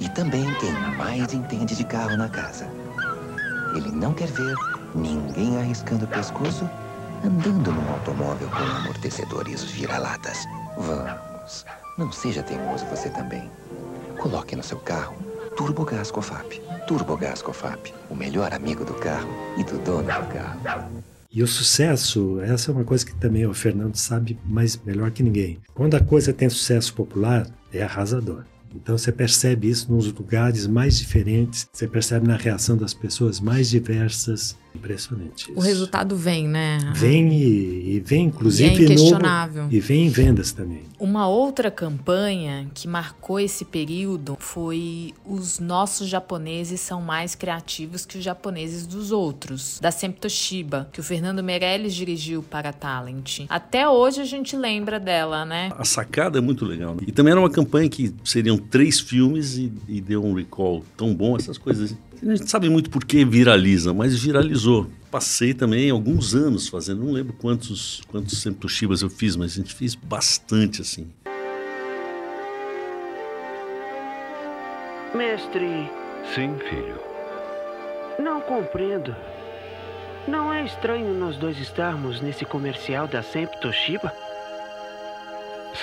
e 0.00 0.08
também 0.10 0.44
quem 0.60 0.72
mais 0.96 1.32
entende 1.34 1.76
de 1.76 1.84
carro 1.84 2.16
na 2.16 2.28
casa. 2.28 2.79
Ele 3.74 3.90
não 3.90 4.12
quer 4.12 4.28
ver 4.28 4.54
ninguém 4.94 5.58
arriscando 5.58 6.04
o 6.04 6.08
pescoço 6.08 6.68
andando 7.24 7.72
num 7.72 7.90
automóvel 7.90 8.48
com 8.48 8.56
amortecedores 8.56 9.64
vira-latas. 9.64 10.38
Vamos, 10.76 11.66
não 11.98 12.10
seja 12.10 12.42
teimoso 12.42 12.84
você 12.86 13.10
também. 13.10 13.50
Coloque 14.18 14.56
no 14.56 14.62
seu 14.62 14.78
carro 14.78 15.14
Turbogás 15.56 16.10
Cofap. 16.10 16.60
Turbogás 16.86 17.42
Cofap, 17.42 17.92
o 18.08 18.14
melhor 18.14 18.52
amigo 18.54 18.84
do 18.84 18.94
carro 18.94 19.28
e 19.58 19.64
do 19.64 19.78
dono 19.78 20.02
do 20.02 20.32
carro. 20.32 20.90
E 21.30 21.42
o 21.42 21.46
sucesso, 21.46 22.40
essa 22.40 22.70
é 22.70 22.74
uma 22.74 22.84
coisa 22.84 23.04
que 23.04 23.14
também 23.14 23.46
o 23.46 23.54
Fernando 23.54 23.94
sabe 23.96 24.38
mais 24.44 24.76
melhor 24.84 25.10
que 25.10 25.22
ninguém. 25.22 25.58
Quando 25.74 25.94
a 25.96 26.00
coisa 26.00 26.32
tem 26.32 26.48
sucesso 26.48 26.94
popular, 26.94 27.46
é 27.72 27.82
arrasador. 27.82 28.44
Então 28.74 28.96
você 28.96 29.10
percebe 29.10 29.68
isso 29.68 29.92
nos 29.92 30.12
lugares 30.12 30.66
mais 30.66 30.98
diferentes, 30.98 31.68
você 31.72 31.88
percebe 31.88 32.26
na 32.26 32.36
reação 32.36 32.76
das 32.76 32.94
pessoas 32.94 33.40
mais 33.40 33.68
diversas. 33.70 34.56
Impressionante. 34.74 35.50
Isso. 35.50 35.58
O 35.58 35.60
resultado 35.60 36.16
vem, 36.16 36.46
né? 36.48 36.78
Vem 36.94 37.32
e, 37.32 37.96
e 37.96 38.00
vem, 38.00 38.26
inclusive, 38.26 38.68
e 38.68 38.70
é 38.70 38.84
inquestionável. 38.84 39.64
No, 39.64 39.72
e 39.72 39.80
vem 39.80 40.06
em 40.06 40.08
vendas 40.08 40.52
também. 40.52 40.82
Uma 40.98 41.28
outra 41.28 41.70
campanha 41.70 42.68
que 42.74 42.86
marcou 42.86 43.40
esse 43.40 43.64
período 43.64 44.36
foi 44.38 45.12
os 45.24 45.58
nossos 45.58 46.08
japoneses 46.08 46.80
são 46.80 47.00
mais 47.00 47.34
criativos 47.34 48.06
que 48.06 48.18
os 48.18 48.24
japoneses 48.24 48.86
dos 48.86 49.10
outros, 49.10 49.78
da 49.80 49.90
Sempre 49.90 50.20
Toshiba, 50.20 50.88
que 50.92 51.00
o 51.00 51.02
Fernando 51.02 51.42
Meirelles 51.42 51.94
dirigiu 51.94 52.42
para 52.42 52.68
a 52.68 52.72
Talent. 52.72 53.40
Até 53.48 53.88
hoje 53.88 54.20
a 54.20 54.24
gente 54.24 54.56
lembra 54.56 55.00
dela, 55.00 55.44
né? 55.44 55.70
A 55.76 55.84
sacada 55.84 56.38
é 56.38 56.40
muito 56.40 56.64
legal. 56.64 56.94
Né? 56.94 57.02
E 57.06 57.12
também 57.12 57.32
era 57.32 57.40
uma 57.40 57.50
campanha 57.50 57.88
que 57.88 58.14
seriam 58.24 58.56
três 58.56 59.00
filmes 59.00 59.56
e, 59.56 59.72
e 59.88 60.00
deu 60.00 60.24
um 60.24 60.34
recall 60.34 60.84
tão 60.96 61.14
bom, 61.14 61.36
essas 61.36 61.58
coisas 61.58 61.96
a 62.22 62.34
gente 62.34 62.50
sabe 62.50 62.68
muito 62.68 62.90
por 62.90 63.04
que 63.04 63.24
viraliza, 63.24 63.94
mas 63.94 64.18
viralizou. 64.18 64.90
Passei 65.10 65.54
também 65.54 65.90
alguns 65.90 66.34
anos 66.34 66.68
fazendo, 66.68 67.04
não 67.04 67.12
lembro 67.12 67.32
quantos, 67.32 68.02
quantos 68.08 68.44
Toshibas 68.60 69.02
eu 69.02 69.08
fiz, 69.08 69.36
mas 69.36 69.52
a 69.52 69.54
gente 69.56 69.74
fez 69.74 69.94
bastante 69.94 70.82
assim. 70.82 71.08
Mestre. 75.14 75.90
Sim, 76.34 76.54
filho. 76.68 77.00
Não 78.22 78.40
compreendo. 78.40 79.16
Não 80.28 80.52
é 80.52 80.64
estranho 80.64 81.14
nós 81.14 81.36
dois 81.36 81.58
estarmos 81.58 82.20
nesse 82.20 82.44
comercial 82.44 83.08
da 83.08 83.22
Sempre 83.22 83.58
Toshiba? 83.60 84.12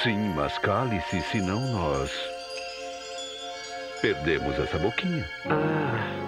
Sim, 0.03 0.33
mas 0.35 0.57
cale-se, 0.59 1.21
senão 1.31 1.59
nós 1.73 2.36
perdemos 4.01 4.57
essa 4.59 4.77
boquinha. 4.77 5.29
Ah. 5.45 6.27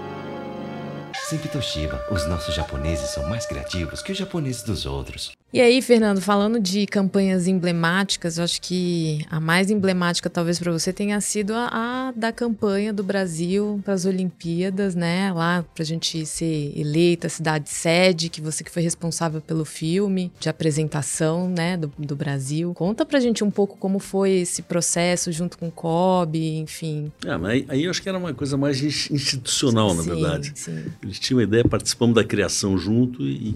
Sempre 1.13 1.49
Toshiba, 1.49 2.03
os 2.11 2.25
nossos 2.27 2.55
japoneses 2.55 3.09
são 3.09 3.23
mais 3.27 3.45
criativos 3.45 4.01
que 4.01 4.11
os 4.11 4.17
japoneses 4.17 4.63
dos 4.63 4.85
outros. 4.85 5.38
E 5.51 5.59
aí, 5.59 5.81
Fernando, 5.81 6.21
falando 6.21 6.59
de 6.59 6.85
campanhas 6.85 7.47
emblemáticas, 7.47 8.37
eu 8.37 8.43
acho 8.43 8.61
que 8.61 9.25
a 9.31 9.39
mais 9.39 9.71
emblemática 9.71 10.29
talvez 10.29 10.59
para 10.59 10.71
você 10.71 10.93
tenha 10.93 11.19
sido 11.21 11.53
a, 11.55 11.69
a, 11.71 12.11
da 12.15 12.31
campanha 12.31 12.93
do 12.93 13.03
Brasil 13.03 13.81
para 13.83 13.95
as 13.95 14.05
Olimpíadas, 14.05 14.93
né? 14.93 15.33
Lá 15.33 15.65
para 15.73 15.81
a 15.81 15.85
gente 15.85 16.23
ser 16.27 16.71
eleita 16.77 17.27
cidade 17.29 17.67
sede, 17.67 18.29
que 18.29 18.39
você 18.41 18.63
que 18.63 18.69
foi 18.69 18.83
responsável 18.83 19.41
pelo 19.41 19.65
filme 19.65 20.31
de 20.39 20.49
apresentação, 20.49 21.49
né, 21.49 21.75
do, 21.75 21.91
do 21.97 22.15
Brasil. 22.15 22.71
Conta 22.75 23.03
pra 23.03 23.19
gente 23.19 23.43
um 23.43 23.49
pouco 23.49 23.75
como 23.75 23.97
foi 23.97 24.31
esse 24.41 24.61
processo 24.61 25.31
junto 25.31 25.57
com 25.57 25.69
o 25.69 25.71
COB, 25.71 26.59
enfim. 26.59 27.11
Ah, 27.25 27.39
mas 27.39 27.51
aí, 27.51 27.65
aí 27.69 27.83
eu 27.85 27.89
acho 27.89 28.03
que 28.03 28.09
era 28.09 28.17
uma 28.19 28.33
coisa 28.35 28.55
mais 28.55 28.79
institucional, 28.81 29.95
na 29.95 30.03
sim, 30.03 30.09
verdade. 30.09 30.51
Sim. 30.53 30.85
Eles 31.01 31.17
tinham 31.17 31.39
uma 31.39 31.43
ideia, 31.43 31.63
participamos 31.65 32.13
da 32.13 32.23
criação 32.23 32.77
junto 32.77 33.23
e 33.23 33.55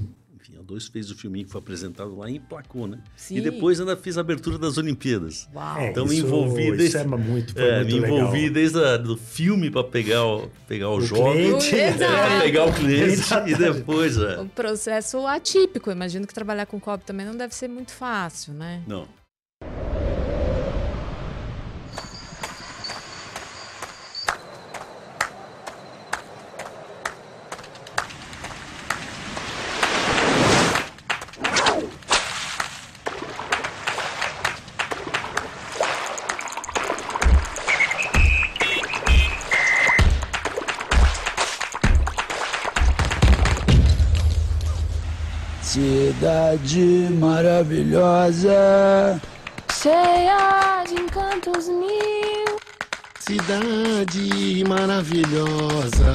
2 0.74 0.88
fez 0.88 1.12
o 1.12 1.16
filminho 1.16 1.46
que 1.46 1.52
foi 1.52 1.60
apresentado 1.60 2.16
lá 2.18 2.30
e 2.30 2.38
emplacou, 2.38 2.88
né? 2.88 3.00
Sim. 3.16 3.38
E 3.38 3.42
depois 3.42 3.80
ainda 3.80 3.96
fiz 3.96 4.18
a 4.18 4.22
abertura 4.22 4.58
das 4.58 4.78
Olimpíadas. 4.78 5.48
Uau. 5.54 5.78
É, 5.78 5.90
então 5.90 6.06
isso, 6.06 6.14
me 6.14 6.20
envolvi 6.20 6.68
isso 6.68 6.78
desde, 6.78 6.98
é 6.98 7.04
muito, 7.04 7.54
foi 7.54 7.64
é, 7.64 7.84
muito 7.84 7.92
me 7.92 7.98
envolvi 7.98 8.38
legal. 8.40 8.54
desde 8.54 8.84
a, 8.84 8.98
do 8.98 9.16
filme 9.16 9.70
para 9.70 9.84
pegar 9.84 10.26
o, 10.26 10.50
pegar 10.68 10.90
o, 10.90 10.98
O 10.98 11.08
cliente. 11.08 11.76
é, 11.76 12.42
pegar 12.42 12.66
o 12.66 12.74
cliente 12.74 13.22
e 13.48 13.56
depois, 13.56 14.18
é. 14.18 14.40
Um 14.40 14.48
processo 14.48 15.26
atípico. 15.28 15.92
Imagino 15.92 16.26
que 16.26 16.34
trabalhar 16.34 16.66
com 16.66 16.80
COB 16.80 17.04
também 17.04 17.26
não 17.26 17.36
deve 17.36 17.54
ser 17.54 17.68
muito 17.68 17.92
fácil, 17.92 18.54
né? 18.54 18.82
Não. 18.88 19.08
Cidade 46.54 47.10
maravilhosa, 47.20 49.20
cheia 49.82 50.84
de 50.88 51.02
encantos 51.02 51.68
mil. 51.68 52.60
Cidade 53.20 54.64
maravilhosa, 54.68 56.14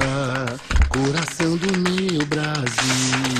coração 0.90 1.56
do 1.56 1.76
meu 1.78 2.24
Brasil. 2.26 3.37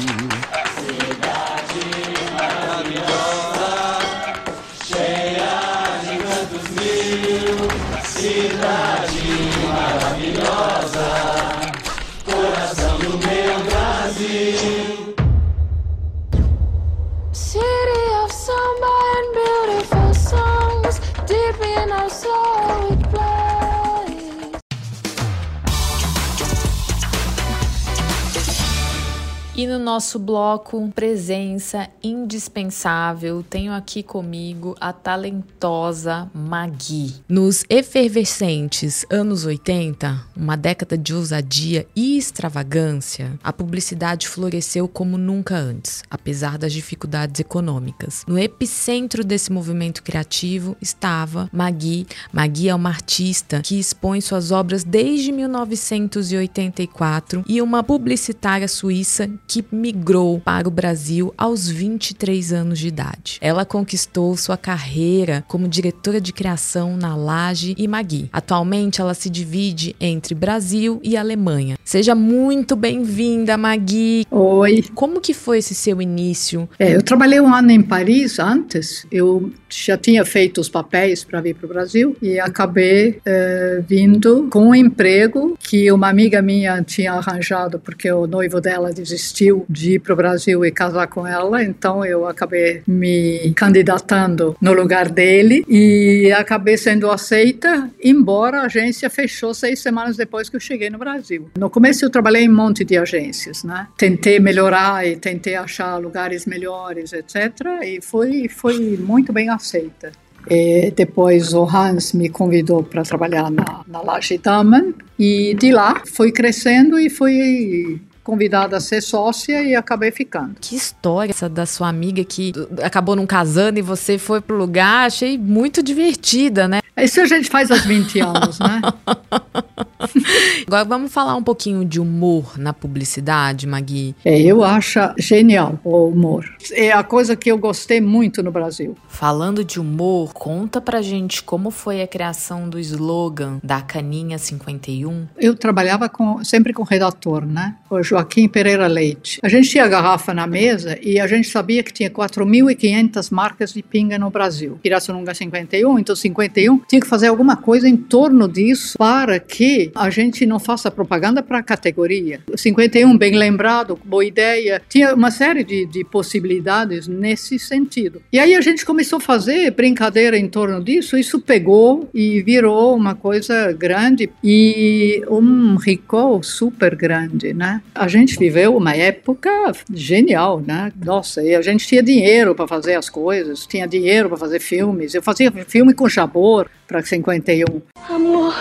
No 29.69 29.79
nosso 29.79 30.19
bloco 30.19 30.91
Presença 30.95 31.91
Indispensável, 32.03 33.45
tenho 33.49 33.73
aqui 33.73 34.03
comigo 34.03 34.75
a 34.81 34.93
talentosa 34.95 36.31
Magui. 36.35 37.15
Nos 37.29 37.65
efervescentes 37.69 39.05
anos 39.11 39.45
80, 39.45 40.25
uma 40.35 40.57
década 40.57 40.97
de 40.97 41.15
ousadia 41.15 41.87
e 41.95 42.17
extravagância, 42.17 43.39
a 43.45 43.53
publicidade 43.53 44.27
floresceu 44.27 44.89
como 44.89 45.19
nunca 45.19 45.57
antes, 45.57 46.03
apesar 46.11 46.57
das 46.57 46.73
dificuldades 46.73 47.39
econômicas. 47.39 48.25
No 48.27 48.39
epicentro 48.39 49.23
desse 49.23 49.53
movimento 49.53 50.03
criativo 50.03 50.79
estava 50.81 51.51
Magui. 51.53 52.07
Magui 52.33 52.71
é 52.71 52.75
uma 52.75 52.89
artista 52.89 53.61
que 53.61 53.79
expõe 53.79 54.23
suas 54.23 54.51
obras 54.51 54.83
desde 54.83 55.31
1984 55.31 57.45
e 57.47 57.61
uma 57.61 57.85
publicitária 57.85 58.67
suíça 58.67 59.29
que 59.47 59.58
migrou 59.71 60.41
para 60.41 60.69
o 60.69 60.71
Brasil 60.71 61.33
aos 61.37 61.69
23 61.69 62.53
anos 62.53 62.79
de 62.79 62.89
idade. 62.89 63.39
Ela 63.41 63.65
conquistou 63.65 64.37
sua 64.37 64.57
carreira 64.57 65.45
como 65.49 65.69
diretora 65.69 66.21
de 66.21 66.33
criação 66.33 66.97
na 66.97 67.15
Laje 67.17 67.75
e 67.79 67.87
Magui. 67.89 68.29
Atualmente 68.33 69.01
ela 69.01 69.15
se 69.15 69.31
divide 69.31 69.95
entre 70.01 70.35
Brasil 70.35 71.01
e 71.03 71.17
Alemanha. 71.17 71.77
Seja 71.85 72.15
muito 72.15 72.77
bem-vinda, 72.77 73.57
Magui. 73.57 74.27
Oi. 74.31 74.85
Como 74.95 75.21
que 75.21 75.33
foi 75.35 75.59
esse 75.59 75.75
seu 75.75 76.03
início? 76.03 76.69
É, 76.79 76.95
eu 76.95 77.03
trabalhei 77.03 77.41
um 77.41 77.53
ano 77.53 77.71
em 77.71 77.83
Paris 77.83 78.39
antes. 78.39 79.07
Eu 79.11 79.51
já 79.69 79.97
tinha 79.97 80.25
feito 80.25 80.61
os 80.61 80.69
papéis 80.69 81.25
para 81.25 81.41
vir 81.41 81.55
para 81.55 81.67
o 81.67 81.69
Brasil 81.69 82.17
e 82.21 82.39
acabei 82.39 83.21
é, 83.25 83.83
vindo 83.87 84.49
com 84.51 84.69
um 84.69 84.75
emprego 84.75 85.57
que 85.59 85.91
uma 85.91 86.09
amiga 86.09 86.41
minha 86.43 86.83
tinha 86.83 87.13
arranjado 87.13 87.79
porque 87.79 88.11
o 88.11 88.27
noivo 88.27 88.61
dela 88.61 88.93
desistiu 88.93 89.48
de 89.69 89.95
ir 89.95 89.99
para 90.01 90.13
o 90.13 90.17
Brasil 90.17 90.65
e 90.65 90.71
casar 90.71 91.07
com 91.07 91.27
ela. 91.27 91.63
Então 91.63 92.05
eu 92.05 92.27
acabei 92.27 92.83
me 92.87 93.53
candidatando 93.55 94.57
no 94.61 94.73
lugar 94.73 95.09
dele 95.09 95.65
e 95.69 96.33
acabei 96.33 96.77
sendo 96.77 97.11
aceita, 97.11 97.91
embora 98.03 98.61
a 98.61 98.67
agência 98.67 99.09
fechou 99.11 99.55
seis 99.55 99.81
semanas 99.81 100.17
depois 100.17 100.49
que 100.49 100.57
eu 100.57 100.61
cheguei 100.61 100.91
no 100.91 100.99
Brasil. 100.99 101.49
No 101.59 101.71
começo 101.71 102.05
eu 102.05 102.11
trabalhei 102.11 102.45
em 102.45 102.49
um 102.49 102.55
monte 102.55 102.85
de 102.85 102.97
agências, 102.97 103.65
né? 103.65 103.89
Tentei 103.97 104.39
melhorar 104.39 105.07
e 105.07 105.17
tentei 105.17 105.57
achar 105.57 105.97
lugares 105.97 106.47
melhores, 106.47 107.13
etc. 107.13 107.83
E 107.83 108.01
foi 108.01 108.49
foi 108.49 108.97
muito 108.99 109.33
bem 109.33 109.49
aceita. 109.49 110.13
E 110.51 110.91
depois 110.91 111.53
o 111.53 111.65
Hans 111.65 112.13
me 112.13 112.29
convidou 112.29 112.83
para 112.83 113.03
trabalhar 113.03 113.51
na, 113.51 113.83
na 113.87 114.01
Laje 114.01 114.39
Damen 114.39 114.95
e 115.19 115.55
de 115.55 115.73
lá 115.73 116.03
fui 116.07 116.33
crescendo 116.33 116.99
e 116.99 117.11
fui 117.11 118.01
convidada 118.29 118.77
a 118.77 118.81
ser 118.81 119.01
sócia 119.01 119.63
e 119.63 119.75
acabei 119.75 120.11
ficando. 120.11 120.57
Que 120.61 120.77
história 120.77 121.31
essa 121.31 121.49
da 121.49 121.65
sua 121.65 121.89
amiga 121.89 122.23
que 122.23 122.53
acabou 122.83 123.17
não 123.17 123.27
casando 123.27 123.79
e 123.79 123.83
você 123.83 124.19
foi 124.19 124.39
pro 124.39 124.55
lugar, 124.55 125.07
achei 125.07 125.39
muito 125.39 125.83
divertida, 125.83 126.69
né? 126.69 126.81
Isso 127.05 127.21
a 127.21 127.27
gente 127.27 127.49
faz 127.49 127.71
aos 127.71 127.85
20 127.85 128.21
anos, 128.21 128.59
né? 128.59 128.81
Agora 130.67 130.85
vamos 130.85 131.13
falar 131.13 131.35
um 131.35 131.43
pouquinho 131.43 131.85
de 131.85 132.01
humor 132.01 132.59
na 132.59 132.73
publicidade, 132.73 133.67
Magui. 133.67 134.15
É, 134.25 134.41
eu 134.41 134.63
acho 134.63 135.01
genial 135.19 135.79
o 135.83 136.09
humor. 136.09 136.45
É 136.73 136.93
a 136.93 137.03
coisa 137.03 137.35
que 137.35 137.51
eu 137.51 137.59
gostei 137.59 138.01
muito 138.01 138.43
no 138.43 138.53
Brasil. 138.53 138.97
Falando 139.09 139.65
de 139.65 139.81
humor, 139.81 140.33
conta 140.33 140.81
pra 140.81 141.03
gente 141.03 141.43
como 141.43 141.71
foi 141.71 142.03
a 142.03 142.07
criação 142.07 142.69
do 142.69 142.79
slogan 142.79 143.59
da 143.63 143.81
Caninha 143.81 144.39
51. 144.39 145.27
Eu 145.37 145.55
trabalhava 145.55 146.09
com, 146.09 146.45
sempre 146.45 146.73
com 146.73 146.83
redator, 146.83 147.45
né? 147.45 147.75
O 147.91 148.03
Joaquim 148.03 148.47
Pereira 148.49 148.87
Leite. 148.87 149.41
A 149.43 149.49
gente 149.49 149.69
tinha 149.71 149.85
a 149.85 149.89
garrafa 149.89 150.33
na 150.33 150.47
mesa 150.47 150.99
e 151.03 151.19
a 151.19 151.27
gente 151.27 151.49
sabia 151.49 151.83
que 151.83 151.93
tinha 151.93 152.11
4.500 152.11 153.33
marcas 153.33 153.73
de 153.73 153.83
pinga 153.83 154.19
no 154.19 154.31
Brasil. 154.31 154.79
Pirassununga 154.83 155.35
51, 155.35 155.99
então 155.99 156.15
51 156.15 156.79
tinha 156.89 157.01
que 157.01 157.07
fazer 157.07 157.27
alguma 157.27 157.55
coisa 157.55 157.87
em 157.87 157.97
torno 157.97 158.49
disso 158.49 158.97
para 158.97 159.39
que 159.39 159.93
a 159.95 160.09
gente 160.09 160.47
não 160.47 160.59
faça 160.59 160.91
propaganda 160.91 161.43
para 161.43 161.59
a 161.59 161.63
categoria. 161.63 162.41
51, 162.57 163.17
bem 163.17 163.37
lembrado, 163.37 163.99
boa 164.03 164.25
ideia. 164.25 164.81
Tinha 164.89 165.15
uma 165.15 165.31
série 165.31 165.63
de, 165.63 165.85
de 165.85 166.03
possibilidades 166.03 167.07
nesse 167.07 167.59
sentido. 167.59 168.23
E 168.33 168.39
aí 168.39 168.55
a 168.55 168.61
gente 168.63 168.87
começou 168.87 169.19
a 169.19 169.21
fazer 169.21 169.71
brincadeira 169.73 170.39
em 170.39 170.49
torno 170.49 170.83
disso, 170.83 171.19
isso 171.19 171.39
pegou 171.41 172.09
e 172.15 172.41
virou 172.41 172.97
uma 172.97 173.15
coisa 173.15 173.71
grande 173.73 174.31
e 174.43 175.23
um 175.29 175.77
recall 175.77 176.43
super 176.43 176.97
grande, 176.97 177.53
né? 177.53 177.83
A 177.95 178.09
gente 178.09 178.39
viveu 178.39 178.75
uma 178.75 178.95
época 178.95 179.51
genial, 179.93 180.63
né? 180.67 180.91
Nossa, 181.05 181.43
e 181.43 181.55
a 181.55 181.61
gente 181.61 181.87
tinha 181.87 182.03
dinheiro 182.03 182.55
para 182.55 182.67
fazer 182.67 182.95
as 182.95 183.11
coisas, 183.11 183.67
tinha 183.67 183.87
dinheiro 183.87 184.31
para 184.31 184.39
fazer 184.39 184.61
filmes. 184.61 185.15
Eu 185.15 185.23
fazia 185.23 185.53
filme 185.67 185.93
com 185.93 186.09
Jabor 186.09 186.71
para 186.89 187.03
51. 187.03 187.83
Amor. 188.09 188.55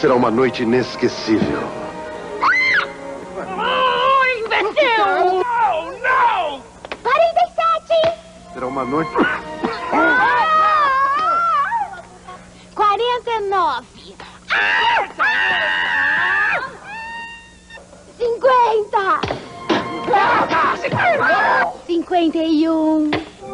Será 0.00 0.14
uma 0.14 0.30
noite 0.30 0.62
inesquecível. 0.62 1.60
Oh, 3.36 4.24
imbecil! 4.38 5.04
Não, 5.06 5.92
não! 6.00 6.62
47! 7.02 8.54
Será 8.54 8.66
uma 8.66 8.84
noite. 8.84 9.10
49! 12.74 13.86
50! 18.16 19.20
51! 21.86 23.10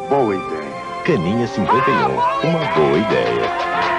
Boa 0.09 0.35
ideia. 0.35 0.76
Caninha 1.07 1.47
51, 1.47 2.49
uma 2.49 2.65
boa 2.75 2.99
ideia. 2.99 3.96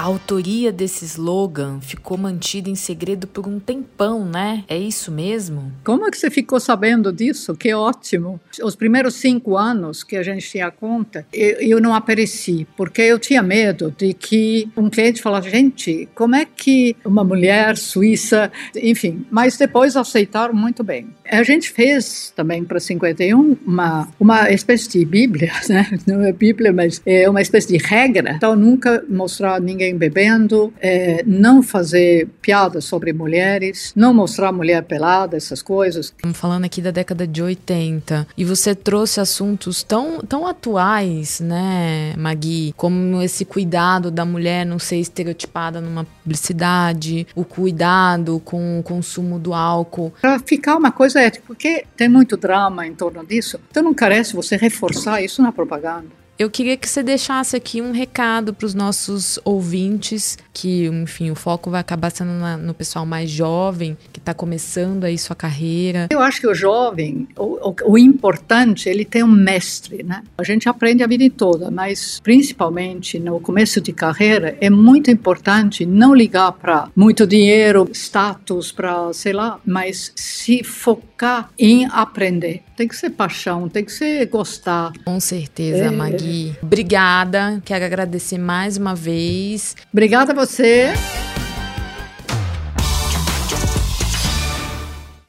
A 0.00 0.04
autoria 0.04 0.72
desse 0.72 1.04
slogan 1.04 1.78
ficou 1.82 2.16
mantida 2.16 2.70
em 2.70 2.74
segredo 2.74 3.26
por 3.26 3.46
um 3.46 3.60
tempão, 3.60 4.24
né? 4.24 4.64
É 4.66 4.78
isso 4.78 5.12
mesmo? 5.12 5.70
Como 5.84 6.06
é 6.06 6.10
que 6.10 6.16
você 6.16 6.30
ficou 6.30 6.58
sabendo 6.58 7.12
disso? 7.12 7.54
Que 7.54 7.74
ótimo! 7.74 8.40
Os 8.62 8.74
primeiros 8.74 9.16
cinco 9.16 9.58
anos 9.58 10.02
que 10.02 10.16
a 10.16 10.22
gente 10.22 10.48
tinha 10.48 10.70
conta, 10.70 11.26
eu, 11.30 11.82
não 11.82 11.92
apareci, 11.92 12.66
porque 12.78 13.02
eu 13.02 13.18
tinha 13.18 13.42
medo 13.42 13.94
de 13.94 14.14
que 14.14 14.70
um 14.74 14.88
cliente 14.88 15.20
falasse, 15.20 15.50
gente, 15.50 16.08
como 16.14 16.34
é 16.34 16.46
que 16.46 16.96
uma 17.04 17.22
mulher 17.22 17.76
suíça, 17.76 18.50
enfim, 18.74 19.26
mas 19.30 19.58
depois 19.58 19.98
aceitaram 19.98 20.54
muito 20.54 20.82
bem. 20.82 21.08
A 21.30 21.42
gente 21.42 21.70
fez 21.70 22.32
também 22.34 22.64
para 22.64 22.80
51 22.80 23.58
uma, 23.66 24.08
uma 24.18 24.50
espécie 24.50 24.88
de 24.88 25.04
bíblia, 25.04 25.52
né? 25.68 25.86
Não 26.06 26.24
é 26.24 26.32
bíblia, 26.32 26.72
mas 26.72 27.02
é 27.04 27.28
uma 27.28 27.42
espécie 27.42 27.68
de 27.68 27.76
regra. 27.76 28.32
Então, 28.36 28.56
nunca 28.56 29.04
mostrar 29.06 29.60
ninguém 29.60 29.89
bebendo, 29.96 30.72
é, 30.80 31.22
não 31.26 31.62
fazer 31.62 32.28
piadas 32.40 32.84
sobre 32.84 33.12
mulheres, 33.12 33.92
não 33.94 34.12
mostrar 34.12 34.52
mulher 34.52 34.82
pelada, 34.84 35.36
essas 35.36 35.62
coisas. 35.62 36.06
Estamos 36.06 36.36
falando 36.36 36.64
aqui 36.64 36.80
da 36.80 36.90
década 36.90 37.26
de 37.26 37.42
80 37.42 38.26
e 38.36 38.44
você 38.44 38.74
trouxe 38.74 39.20
assuntos 39.20 39.82
tão, 39.82 40.20
tão 40.20 40.46
atuais, 40.46 41.40
né, 41.40 42.14
Magui? 42.16 42.74
Como 42.76 43.22
esse 43.22 43.44
cuidado 43.44 44.10
da 44.10 44.24
mulher 44.24 44.64
não 44.64 44.78
ser 44.78 44.96
estereotipada 44.96 45.80
numa 45.80 46.04
publicidade, 46.04 47.26
o 47.34 47.44
cuidado 47.44 48.40
com 48.44 48.78
o 48.78 48.82
consumo 48.82 49.38
do 49.38 49.54
álcool. 49.54 50.12
Para 50.20 50.38
ficar 50.38 50.76
uma 50.76 50.92
coisa 50.92 51.20
ética, 51.20 51.44
porque 51.46 51.84
tem 51.96 52.08
muito 52.08 52.36
drama 52.36 52.86
em 52.86 52.94
torno 52.94 53.24
disso, 53.24 53.60
então 53.70 53.82
não 53.82 53.94
carece 53.94 54.34
você 54.34 54.56
reforçar 54.56 55.22
isso 55.22 55.42
na 55.42 55.52
propaganda. 55.52 56.19
Eu 56.40 56.48
queria 56.48 56.74
que 56.74 56.88
você 56.88 57.02
deixasse 57.02 57.54
aqui 57.54 57.82
um 57.82 57.92
recado 57.92 58.54
para 58.54 58.64
os 58.64 58.72
nossos 58.72 59.38
ouvintes, 59.44 60.38
que, 60.54 60.86
enfim, 60.86 61.30
o 61.30 61.34
foco 61.34 61.70
vai 61.70 61.82
acabar 61.82 62.08
sendo 62.08 62.30
na, 62.30 62.56
no 62.56 62.72
pessoal 62.72 63.04
mais 63.04 63.28
jovem, 63.28 63.94
que 64.10 64.18
está 64.18 64.32
começando 64.32 65.04
aí 65.04 65.18
sua 65.18 65.36
carreira. 65.36 66.08
Eu 66.10 66.18
acho 66.20 66.40
que 66.40 66.46
o 66.46 66.54
jovem, 66.54 67.28
o, 67.36 67.68
o, 67.68 67.74
o, 67.92 67.98
importante, 67.98 68.88
ele 68.88 69.04
tem 69.04 69.22
um 69.22 69.30
mestre, 69.30 70.02
né? 70.02 70.22
A 70.38 70.42
gente 70.42 70.66
aprende 70.66 71.02
a 71.02 71.06
vida 71.06 71.28
toda, 71.28 71.70
mas 71.70 72.18
principalmente 72.20 73.18
no 73.18 73.38
começo 73.38 73.78
de 73.78 73.92
carreira, 73.92 74.56
é 74.62 74.70
muito 74.70 75.10
importante 75.10 75.84
não 75.84 76.14
ligar 76.14 76.52
para 76.52 76.88
muito 76.96 77.26
dinheiro, 77.26 77.86
status, 77.92 78.72
para, 78.72 79.12
sei 79.12 79.34
lá, 79.34 79.60
mas 79.66 80.10
se 80.16 80.64
focar 80.64 81.09
em 81.58 81.86
aprender. 81.86 82.62
Tem 82.76 82.88
que 82.88 82.96
ser 82.96 83.10
paixão, 83.10 83.68
tem 83.68 83.84
que 83.84 83.92
ser 83.92 84.26
gostar. 84.26 84.92
Com 85.04 85.20
certeza, 85.20 85.84
é, 85.84 85.90
Magui. 85.90 86.56
Obrigada, 86.62 87.60
quero 87.64 87.84
agradecer 87.84 88.38
mais 88.38 88.76
uma 88.76 88.94
vez. 88.94 89.76
Obrigada 89.92 90.32
a 90.32 90.34
você. 90.34 90.92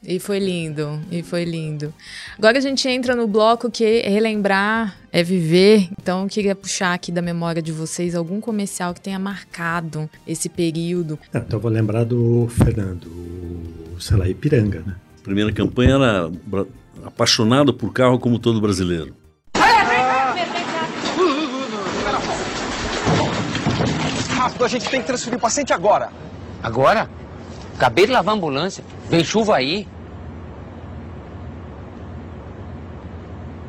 E 0.04 0.19
foi 0.19 0.39
lindo, 0.39 0.99
e 1.12 1.23
foi 1.23 1.45
lindo. 1.45 1.93
Agora 2.38 2.58
a 2.58 2.62
gente 2.62 2.86
entra 2.89 3.15
no 3.15 3.27
bloco 3.27 3.71
que 3.71 3.86
é 3.86 4.10
relembrar 4.10 4.97
é 5.12 5.23
viver. 5.23 5.89
Então 6.01 6.23
eu 6.23 6.27
queria 6.27 6.56
puxar 6.56 6.93
aqui 6.93 7.12
da 7.12 7.21
memória 7.21 7.62
de 7.62 7.71
vocês 7.71 8.15
algum 8.15 8.41
comercial 8.41 8.93
que 8.93 8.99
tenha 8.99 9.19
marcado 9.19 10.10
esse 10.27 10.49
período. 10.49 11.19
Então 11.30 11.58
eu 11.58 11.60
vou 11.60 11.71
lembrar 11.71 12.04
do 12.04 12.47
Fernando, 12.49 13.10
sei 13.99 14.17
lá, 14.17 14.27
Ipiranga, 14.27 14.84
né? 14.86 14.95
A 15.21 15.23
primeira 15.23 15.51
campanha 15.53 15.95
era 15.95 16.31
apaixonado 17.05 17.73
por 17.73 17.93
carro 17.93 18.19
como 18.19 18.39
todo 18.39 18.60
brasileiro. 18.60 19.21
rápido, 24.41 24.65
a 24.65 24.67
gente 24.67 24.89
tem 24.89 25.01
que 25.01 25.07
transferir 25.07 25.38
o 25.38 25.41
paciente 25.41 25.71
agora. 25.71 26.10
Agora? 26.63 27.10
Acabei 27.75 28.07
de 28.07 28.12
lavar 28.12 28.34
a 28.34 28.38
ambulância. 28.38 28.84
Vem 29.10 29.23
chuva 29.23 29.55
aí. 29.55 29.88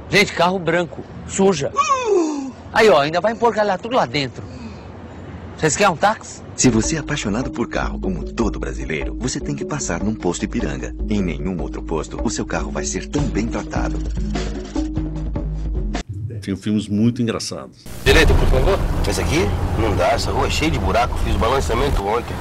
Gente, 0.09 0.33
carro 0.33 0.59
branco, 0.59 1.03
suja. 1.27 1.73
Aí, 2.73 2.89
ó, 2.89 3.01
ainda 3.01 3.21
vai 3.21 3.33
emporcalhar 3.33 3.79
tudo 3.79 3.97
lá 3.97 4.05
dentro. 4.05 4.52
Vocês 5.63 5.77
querem 5.77 5.93
um 5.93 5.97
táxi? 5.97 6.43
Se 6.57 6.69
você 6.69 6.97
é 6.97 6.99
apaixonado 6.99 7.49
por 7.49 7.69
carro, 7.69 7.97
como 8.01 8.25
todo 8.25 8.59
brasileiro, 8.59 9.17
você 9.21 9.39
tem 9.39 9.55
que 9.55 9.65
passar 9.65 10.03
num 10.03 10.13
posto 10.13 10.45
Ipiranga. 10.45 10.93
Em 11.09 11.23
nenhum 11.23 11.57
outro 11.63 11.81
posto, 11.81 12.21
o 12.21 12.29
seu 12.29 12.45
carro 12.45 12.73
vai 12.73 12.85
ser 12.85 13.07
tão 13.07 13.23
bem 13.23 13.47
tratado. 13.47 13.97
Tinha 16.41 16.57
filmes 16.57 16.89
muito 16.89 17.23
engraçados. 17.23 17.85
Direito, 18.05 18.35
por 18.35 18.49
favor. 18.49 18.77
Esse 19.09 19.21
aqui? 19.21 19.49
Não 19.79 19.95
dá, 19.95 20.09
essa 20.09 20.33
rua 20.33 20.49
é 20.49 20.51
cheia 20.51 20.73
de 20.73 20.81
buraco. 20.81 21.17
Fiz 21.19 21.37
o 21.37 21.39
balanceamento 21.39 22.05
ontem. 22.05 22.35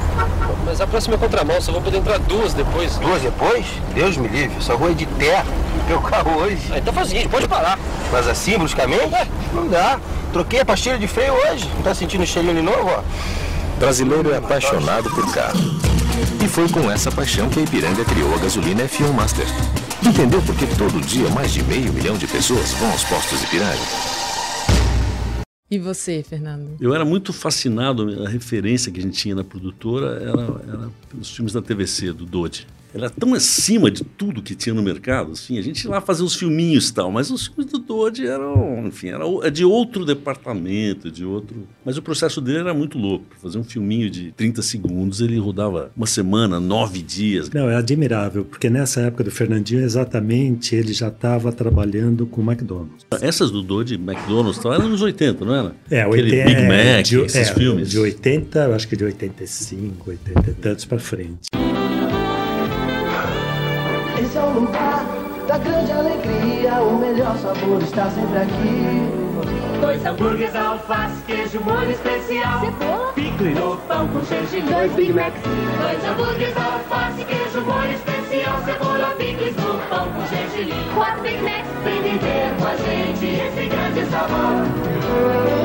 Mas 0.66 0.82
a 0.82 0.88
próxima 0.88 1.14
é 1.14 1.18
contramão, 1.20 1.62
só 1.62 1.72
vou 1.72 1.82
poder 1.84 1.98
entrar 1.98 2.18
duas 2.18 2.56
depois. 2.56 2.98
Duas 2.98 3.22
depois? 3.22 3.68
Deus 3.94 4.18
me 4.18 4.30
livre, 4.30 4.58
essa 4.58 4.74
rua 4.74 4.90
é 4.90 4.94
de 4.96 5.06
terra. 5.06 5.46
Meu 5.92 6.00
carro 6.00 6.38
hoje. 6.38 6.62
Ah, 6.72 6.78
então 6.78 6.94
faz 6.94 7.08
o 7.08 7.10
seguinte, 7.10 7.28
pode 7.28 7.50
parar. 7.50 7.78
Mas 8.14 8.26
assim, 8.26 8.58
bruscamente? 8.58 9.14
É. 9.14 9.28
Não 9.54 9.68
dá. 9.68 10.00
Troquei 10.32 10.62
a 10.62 10.66
pastilha 10.66 10.98
de 10.98 11.06
freio 11.06 11.34
hoje. 11.34 11.70
Não 11.76 11.82
tá 11.82 11.94
sentindo 11.94 12.24
o 12.24 12.26
cheirinho 12.26 12.56
de 12.56 12.62
novo, 12.62 12.88
ó? 12.88 13.04
Brasileiro 13.78 14.32
é 14.32 14.38
apaixonado 14.38 15.10
por 15.10 15.30
carro. 15.34 15.60
E 16.42 16.48
foi 16.48 16.70
com 16.70 16.90
essa 16.90 17.12
paixão 17.12 17.50
que 17.50 17.60
a 17.60 17.64
Ipiranga 17.64 18.06
criou 18.06 18.34
a 18.34 18.38
gasolina 18.38 18.84
F1 18.84 19.12
Master. 19.12 19.46
Entendeu 20.02 20.42
por 20.44 20.56
que 20.56 20.66
todo 20.78 21.02
dia 21.02 21.30
mais 21.32 21.52
de 21.52 21.62
meio 21.62 21.92
milhão 21.92 22.16
de 22.18 22.26
pessoas 22.26 22.72
vão 22.76 22.90
aos 22.90 23.04
postos 23.04 23.44
Ipiranga? 23.44 23.76
E 25.70 25.78
você, 25.78 26.24
Fernando? 26.24 26.78
Eu 26.80 26.96
era 26.96 27.04
muito 27.04 27.34
fascinado, 27.34 28.24
a 28.26 28.30
referência 28.30 28.90
que 28.94 29.00
a 29.02 29.04
gente 29.04 29.18
tinha 29.18 29.36
na 29.36 29.44
produtora 29.44 30.22
era, 30.22 30.74
era 30.74 30.90
pelos 31.10 31.36
filmes 31.36 31.52
da 31.52 31.62
TVC, 31.62 32.14
do 32.14 32.26
Dodi. 32.26 32.66
Era 32.94 33.10
tão 33.10 33.34
acima 33.34 33.90
de 33.90 34.04
tudo 34.04 34.42
que 34.42 34.56
tinha 34.56 34.74
no 34.74 34.82
mercado, 34.82 35.32
assim, 35.32 35.58
a 35.58 35.62
gente 35.62 35.84
ia 35.84 35.92
lá 35.92 36.02
fazia 36.02 36.26
uns 36.26 36.36
filminhos 36.36 36.90
e 36.90 36.94
tal, 36.94 37.12
mas 37.12 37.32
os 37.32 37.48
filmes 37.48 37.72
do 37.72 37.80
Dodge 37.80 38.26
eram, 38.26 38.86
enfim, 38.86 39.10
era 39.10 39.24
é 39.44 39.50
de 39.50 39.64
outro 39.64 40.06
departamento, 40.06 41.12
de 41.12 41.26
outro... 41.26 41.68
Mas 41.86 41.98
o 41.98 42.02
processo 42.02 42.42
dele 42.42 42.60
era 42.60 42.74
muito 42.74 42.98
louco. 42.98 43.26
Pra 43.26 43.38
fazer 43.40 43.58
um 43.58 43.64
filminho 43.64 44.10
de 44.10 44.32
30 44.34 44.62
segundos, 44.62 45.22
ele 45.22 45.38
rodava 45.38 45.92
uma 45.96 46.06
semana, 46.06 46.60
nove 46.60 47.02
dias. 47.02 47.50
Não, 47.50 47.70
é 47.70 47.76
admirável, 47.76 48.46
porque 48.46 48.70
nessa 48.70 49.02
época 49.02 49.24
do 49.24 49.32
Fernandinho, 49.32 49.82
exatamente, 49.82 50.76
ele 50.76 50.94
já 50.94 51.08
estava 51.08 51.52
trabalhando 51.52 52.26
com 52.26 52.42
o 52.42 52.52
McDonald's. 52.52 53.06
Essas 53.22 53.52
do 53.52 53.62
Dodge, 53.62 53.96
McDonald's 53.96 54.62
tal, 54.62 54.74
eram 54.74 54.90
nos 54.90 55.02
80, 55.02 55.46
não 55.46 55.56
era? 55.56 55.76
É, 55.90 56.02
Aquele 56.02 56.32
80, 56.32 56.46
Big 56.46 56.62
é, 56.62 56.96
Mac, 56.96 57.06
de, 57.06 57.20
esses 57.22 57.50
é, 57.50 57.54
filmes. 57.54 57.90
De 57.90 58.00
80, 58.00 58.60
eu 58.60 58.74
acho 58.74 58.88
que 58.88 58.96
de 58.96 59.04
85, 59.06 60.10
80 60.10 60.50
e 60.50 60.54
tantos 60.54 60.86
para 60.86 61.00
frente. 61.00 61.50
Da 65.48 65.58
grande 65.58 65.92
alegria. 65.92 66.74
O 66.82 66.98
melhor 66.98 67.38
sabor 67.38 67.82
está 67.82 68.10
sempre 68.10 68.38
aqui. 68.38 69.22
Dois 69.82 70.06
hambúrgueres, 70.06 70.56
alface, 70.56 71.22
queijo, 71.26 71.60
molho 71.62 71.92
especial. 71.92 72.62
Cebola. 72.62 73.14
Picles 73.14 73.56
no 73.58 73.78
pão 73.78 74.08
com 74.08 74.24
gergelim. 74.24 74.72
Dois 74.72 74.92
Big 74.94 75.14
Macs. 75.14 75.42
Dois 75.82 76.06
hambúrgueres, 76.06 76.56
alface, 76.58 77.26
queijo, 77.26 77.62
molho 77.62 77.92
especial. 77.92 78.62
Cebola, 78.64 79.16
picles 79.18 79.56
no 79.56 79.80
pão 79.90 80.12
com 80.12 80.26
gergelim. 80.28 80.94
Quatro 80.94 81.22
Big 81.24 81.42
Macs. 81.42 81.70
Vem 81.84 82.02
viver 82.04 82.52
com 82.60 82.68
a 82.68 82.76
gente 82.76 83.26
esse 83.26 83.68
grande 83.68 84.06
sabor. 84.12 85.61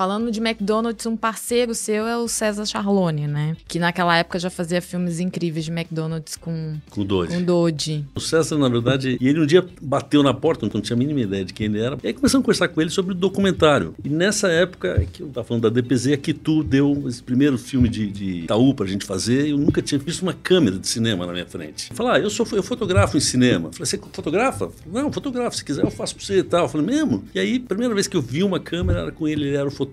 Falando 0.00 0.30
de 0.30 0.40
McDonald's, 0.40 1.04
um 1.04 1.14
parceiro 1.14 1.74
seu 1.74 2.06
é 2.06 2.16
o 2.16 2.26
César 2.26 2.64
Charlone, 2.64 3.26
né? 3.26 3.54
Que 3.68 3.78
naquela 3.78 4.16
época 4.16 4.38
já 4.38 4.48
fazia 4.48 4.80
filmes 4.80 5.20
incríveis 5.20 5.66
de 5.66 5.70
McDonald's 5.70 6.36
com, 6.36 6.78
Com 6.88 7.02
o 7.02 7.04
Dodge. 7.04 7.34
com 7.34 7.42
Dodge. 7.42 8.06
O 8.14 8.18
César, 8.18 8.56
na 8.56 8.70
verdade, 8.70 9.18
e 9.20 9.28
ele 9.28 9.38
um 9.38 9.44
dia 9.44 9.62
bateu 9.78 10.22
na 10.22 10.32
porta, 10.32 10.64
então 10.64 10.78
não 10.78 10.82
tinha 10.82 10.96
a 10.96 10.98
mínima 10.98 11.20
ideia 11.20 11.44
de 11.44 11.52
quem 11.52 11.66
ele 11.66 11.82
era. 11.82 11.98
E 12.02 12.06
aí 12.06 12.14
começamos 12.14 12.42
a 12.42 12.46
conversar 12.46 12.68
com 12.68 12.80
ele 12.80 12.88
sobre 12.88 13.12
o 13.12 13.14
documentário. 13.14 13.94
E 14.02 14.08
nessa 14.08 14.48
época, 14.48 15.04
que 15.12 15.22
eu 15.22 15.26
estava 15.26 15.46
falando 15.46 15.64
da 15.64 15.68
DPZ, 15.68 16.14
a 16.14 16.16
Kitu 16.16 16.64
deu 16.64 17.04
esse 17.06 17.22
primeiro 17.22 17.58
filme 17.58 17.86
de, 17.86 18.06
de 18.06 18.24
Itaú 18.44 18.72
pra 18.72 18.86
gente 18.86 19.04
fazer. 19.04 19.50
Eu 19.50 19.58
nunca 19.58 19.82
tinha 19.82 19.98
visto 19.98 20.22
uma 20.22 20.32
câmera 20.32 20.78
de 20.78 20.88
cinema 20.88 21.26
na 21.26 21.32
minha 21.34 21.46
frente. 21.46 21.92
Falar, 21.92 22.14
ah, 22.14 22.20
eu 22.20 22.30
sou 22.30 22.46
eu 22.52 22.62
fotografo 22.62 23.18
em 23.18 23.20
cinema. 23.20 23.68
Eu 23.68 23.72
Falei, 23.74 23.84
você 23.84 23.98
fotografa? 23.98 24.70
Falei, 24.70 25.02
Não, 25.02 25.12
fotografo, 25.12 25.58
se 25.58 25.62
quiser 25.62 25.84
eu 25.84 25.90
faço 25.90 26.16
pra 26.16 26.24
você 26.24 26.38
e 26.38 26.42
tal. 26.42 26.62
Eu 26.62 26.68
falei, 26.70 26.86
mesmo? 26.86 27.22
E 27.34 27.38
aí, 27.38 27.58
primeira 27.58 27.92
vez 27.92 28.06
que 28.06 28.16
eu 28.16 28.22
vi 28.22 28.42
uma 28.42 28.58
câmera 28.58 29.00
era 29.00 29.12
com 29.12 29.28
ele, 29.28 29.46
ele 29.46 29.56
era 29.56 29.68
o 29.68 29.70
fotógrafo, 29.70 29.89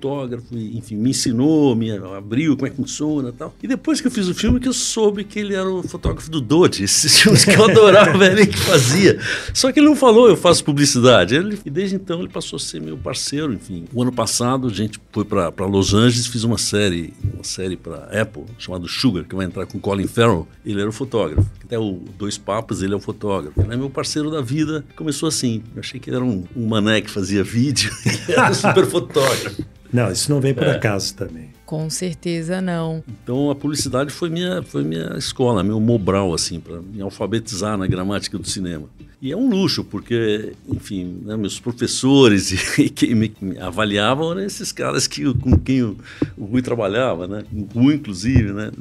e, 0.52 0.78
enfim, 0.78 0.96
me 0.96 1.12
ensinou, 1.12 1.76
me 1.76 1.92
abriu 1.92 2.56
como 2.56 2.68
é 2.68 2.70
que 2.70 2.76
funciona 2.76 3.30
e 3.30 3.32
tal. 3.34 3.54
E 3.62 3.68
depois 3.68 4.02
que 4.02 4.08
eu 4.08 4.12
fiz 4.12 4.28
o 4.28 4.36
filme, 4.36 4.60
que 4.60 4.68
eu 4.68 4.74
soube 4.74 5.24
que 5.24 5.40
ele 5.40 5.54
era 5.54 5.70
o 5.70 5.84
fotógrafo 5.84 6.30
do 6.30 6.40
Dodge, 6.40 6.84
esses 6.84 7.18
filmes 7.22 7.46
que 7.46 7.52
eu 7.52 7.66
adorava, 7.66 8.26
ele 8.26 8.46
que 8.46 8.58
fazia. 8.58 9.20
Só 9.54 9.72
que 9.72 9.80
ele 9.80 9.88
não 9.88 9.96
falou, 9.96 10.30
eu 10.30 10.38
faço 10.38 10.64
publicidade. 10.64 11.36
Ele, 11.36 11.60
e 11.66 11.70
desde 11.70 11.96
então 11.96 12.20
ele 12.20 12.30
passou 12.30 12.58
a 12.58 12.60
ser 12.60 12.82
meu 12.82 12.98
parceiro, 12.98 13.54
enfim. 13.54 13.86
O 13.94 14.02
ano 14.02 14.12
passado 14.12 14.68
a 14.68 14.72
gente 14.72 15.00
foi 15.12 15.26
para 15.26 15.66
Los 15.66 15.94
Angeles, 15.94 16.28
fiz 16.28 16.44
uma 16.44 16.58
série, 16.58 17.14
série 17.48 17.76
para 17.76 18.22
Apple, 18.22 18.44
chamada 18.60 18.86
Sugar, 18.88 19.24
que 19.24 19.34
vai 19.36 19.46
entrar 19.46 19.66
com 19.66 19.80
Colin 19.80 20.06
Farrell. 20.08 20.48
Ele 20.66 20.80
era 20.82 20.90
o 20.90 20.94
fotógrafo. 20.94 21.50
Até 21.64 21.80
o 21.80 22.00
Dois 22.18 22.38
Papas, 22.38 22.82
ele 22.82 22.94
é 22.94 22.96
o 22.96 23.00
fotógrafo. 23.00 23.60
Ele 23.62 23.74
é 23.74 23.78
meu 23.78 23.90
parceiro 23.90 24.30
da 24.30 24.42
vida. 24.42 24.84
Começou 24.96 25.28
assim. 25.28 25.64
Eu 25.76 25.80
achei 25.80 26.00
que 26.00 26.10
ele 26.10 26.18
era 26.18 26.26
um, 26.26 26.44
um 26.56 26.68
mané 26.68 27.02
que 27.02 27.10
fazia 27.10 27.44
vídeo. 27.44 27.92
Ele 28.28 28.34
era 28.38 28.52
um 28.52 28.54
super 28.54 28.86
fotógrafo. 28.86 29.64
Não, 29.92 30.12
isso 30.12 30.30
não 30.32 30.42
vem 30.42 30.54
por 30.54 30.64
É. 30.68 30.72
acaso 30.76 31.16
também. 31.16 31.50
Com 31.66 31.90
certeza 31.90 32.62
não. 32.62 33.04
Então 33.24 33.50
a 33.50 33.56
publicidade 33.56 34.12
foi 34.12 34.30
minha, 34.30 34.62
foi 34.64 34.84
minha 34.84 35.16
escola, 35.18 35.64
meu 35.64 35.80
Mobral, 35.80 36.34
assim, 36.34 36.60
para 36.60 36.82
me 36.82 37.02
alfabetizar 37.02 37.78
na 37.78 37.88
gramática 37.88 38.38
do 38.38 38.48
cinema. 38.48 38.90
E 39.20 39.32
é 39.32 39.38
um 39.38 39.50
luxo, 39.50 39.84
porque, 39.84 40.54
enfim, 40.68 41.22
né, 41.24 41.36
meus 41.36 41.60
professores 41.60 42.52
e 42.78 42.90
quem 42.90 43.16
me 43.16 43.34
avaliavam 43.60 44.32
eram 44.32 44.42
esses 44.42 44.72
caras 44.72 45.08
que, 45.08 45.34
com 45.34 45.58
quem 45.58 45.82
o, 45.82 45.98
o 46.38 46.46
Rui 46.46 46.62
trabalhava, 46.62 47.28
né? 47.28 47.44
O 47.52 47.80
Rui, 47.80 47.96
inclusive, 47.96 48.54
né? 48.54 48.72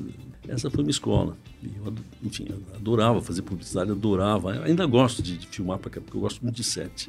Essa 0.46 0.70
foi 0.70 0.82
minha 0.82 0.90
escola. 0.90 1.36
Eu, 1.62 1.92
enfim, 2.22 2.46
eu 2.48 2.60
adorava 2.74 3.20
fazer 3.22 3.42
publicidade, 3.42 3.90
adorava. 3.90 4.54
Eu 4.54 4.64
ainda 4.64 4.84
gosto 4.86 5.22
de, 5.22 5.38
de 5.38 5.46
filmar, 5.46 5.78
porque 5.78 5.98
eu 5.98 6.20
gosto 6.20 6.42
muito 6.42 6.54
de 6.54 6.64
set. 6.64 7.08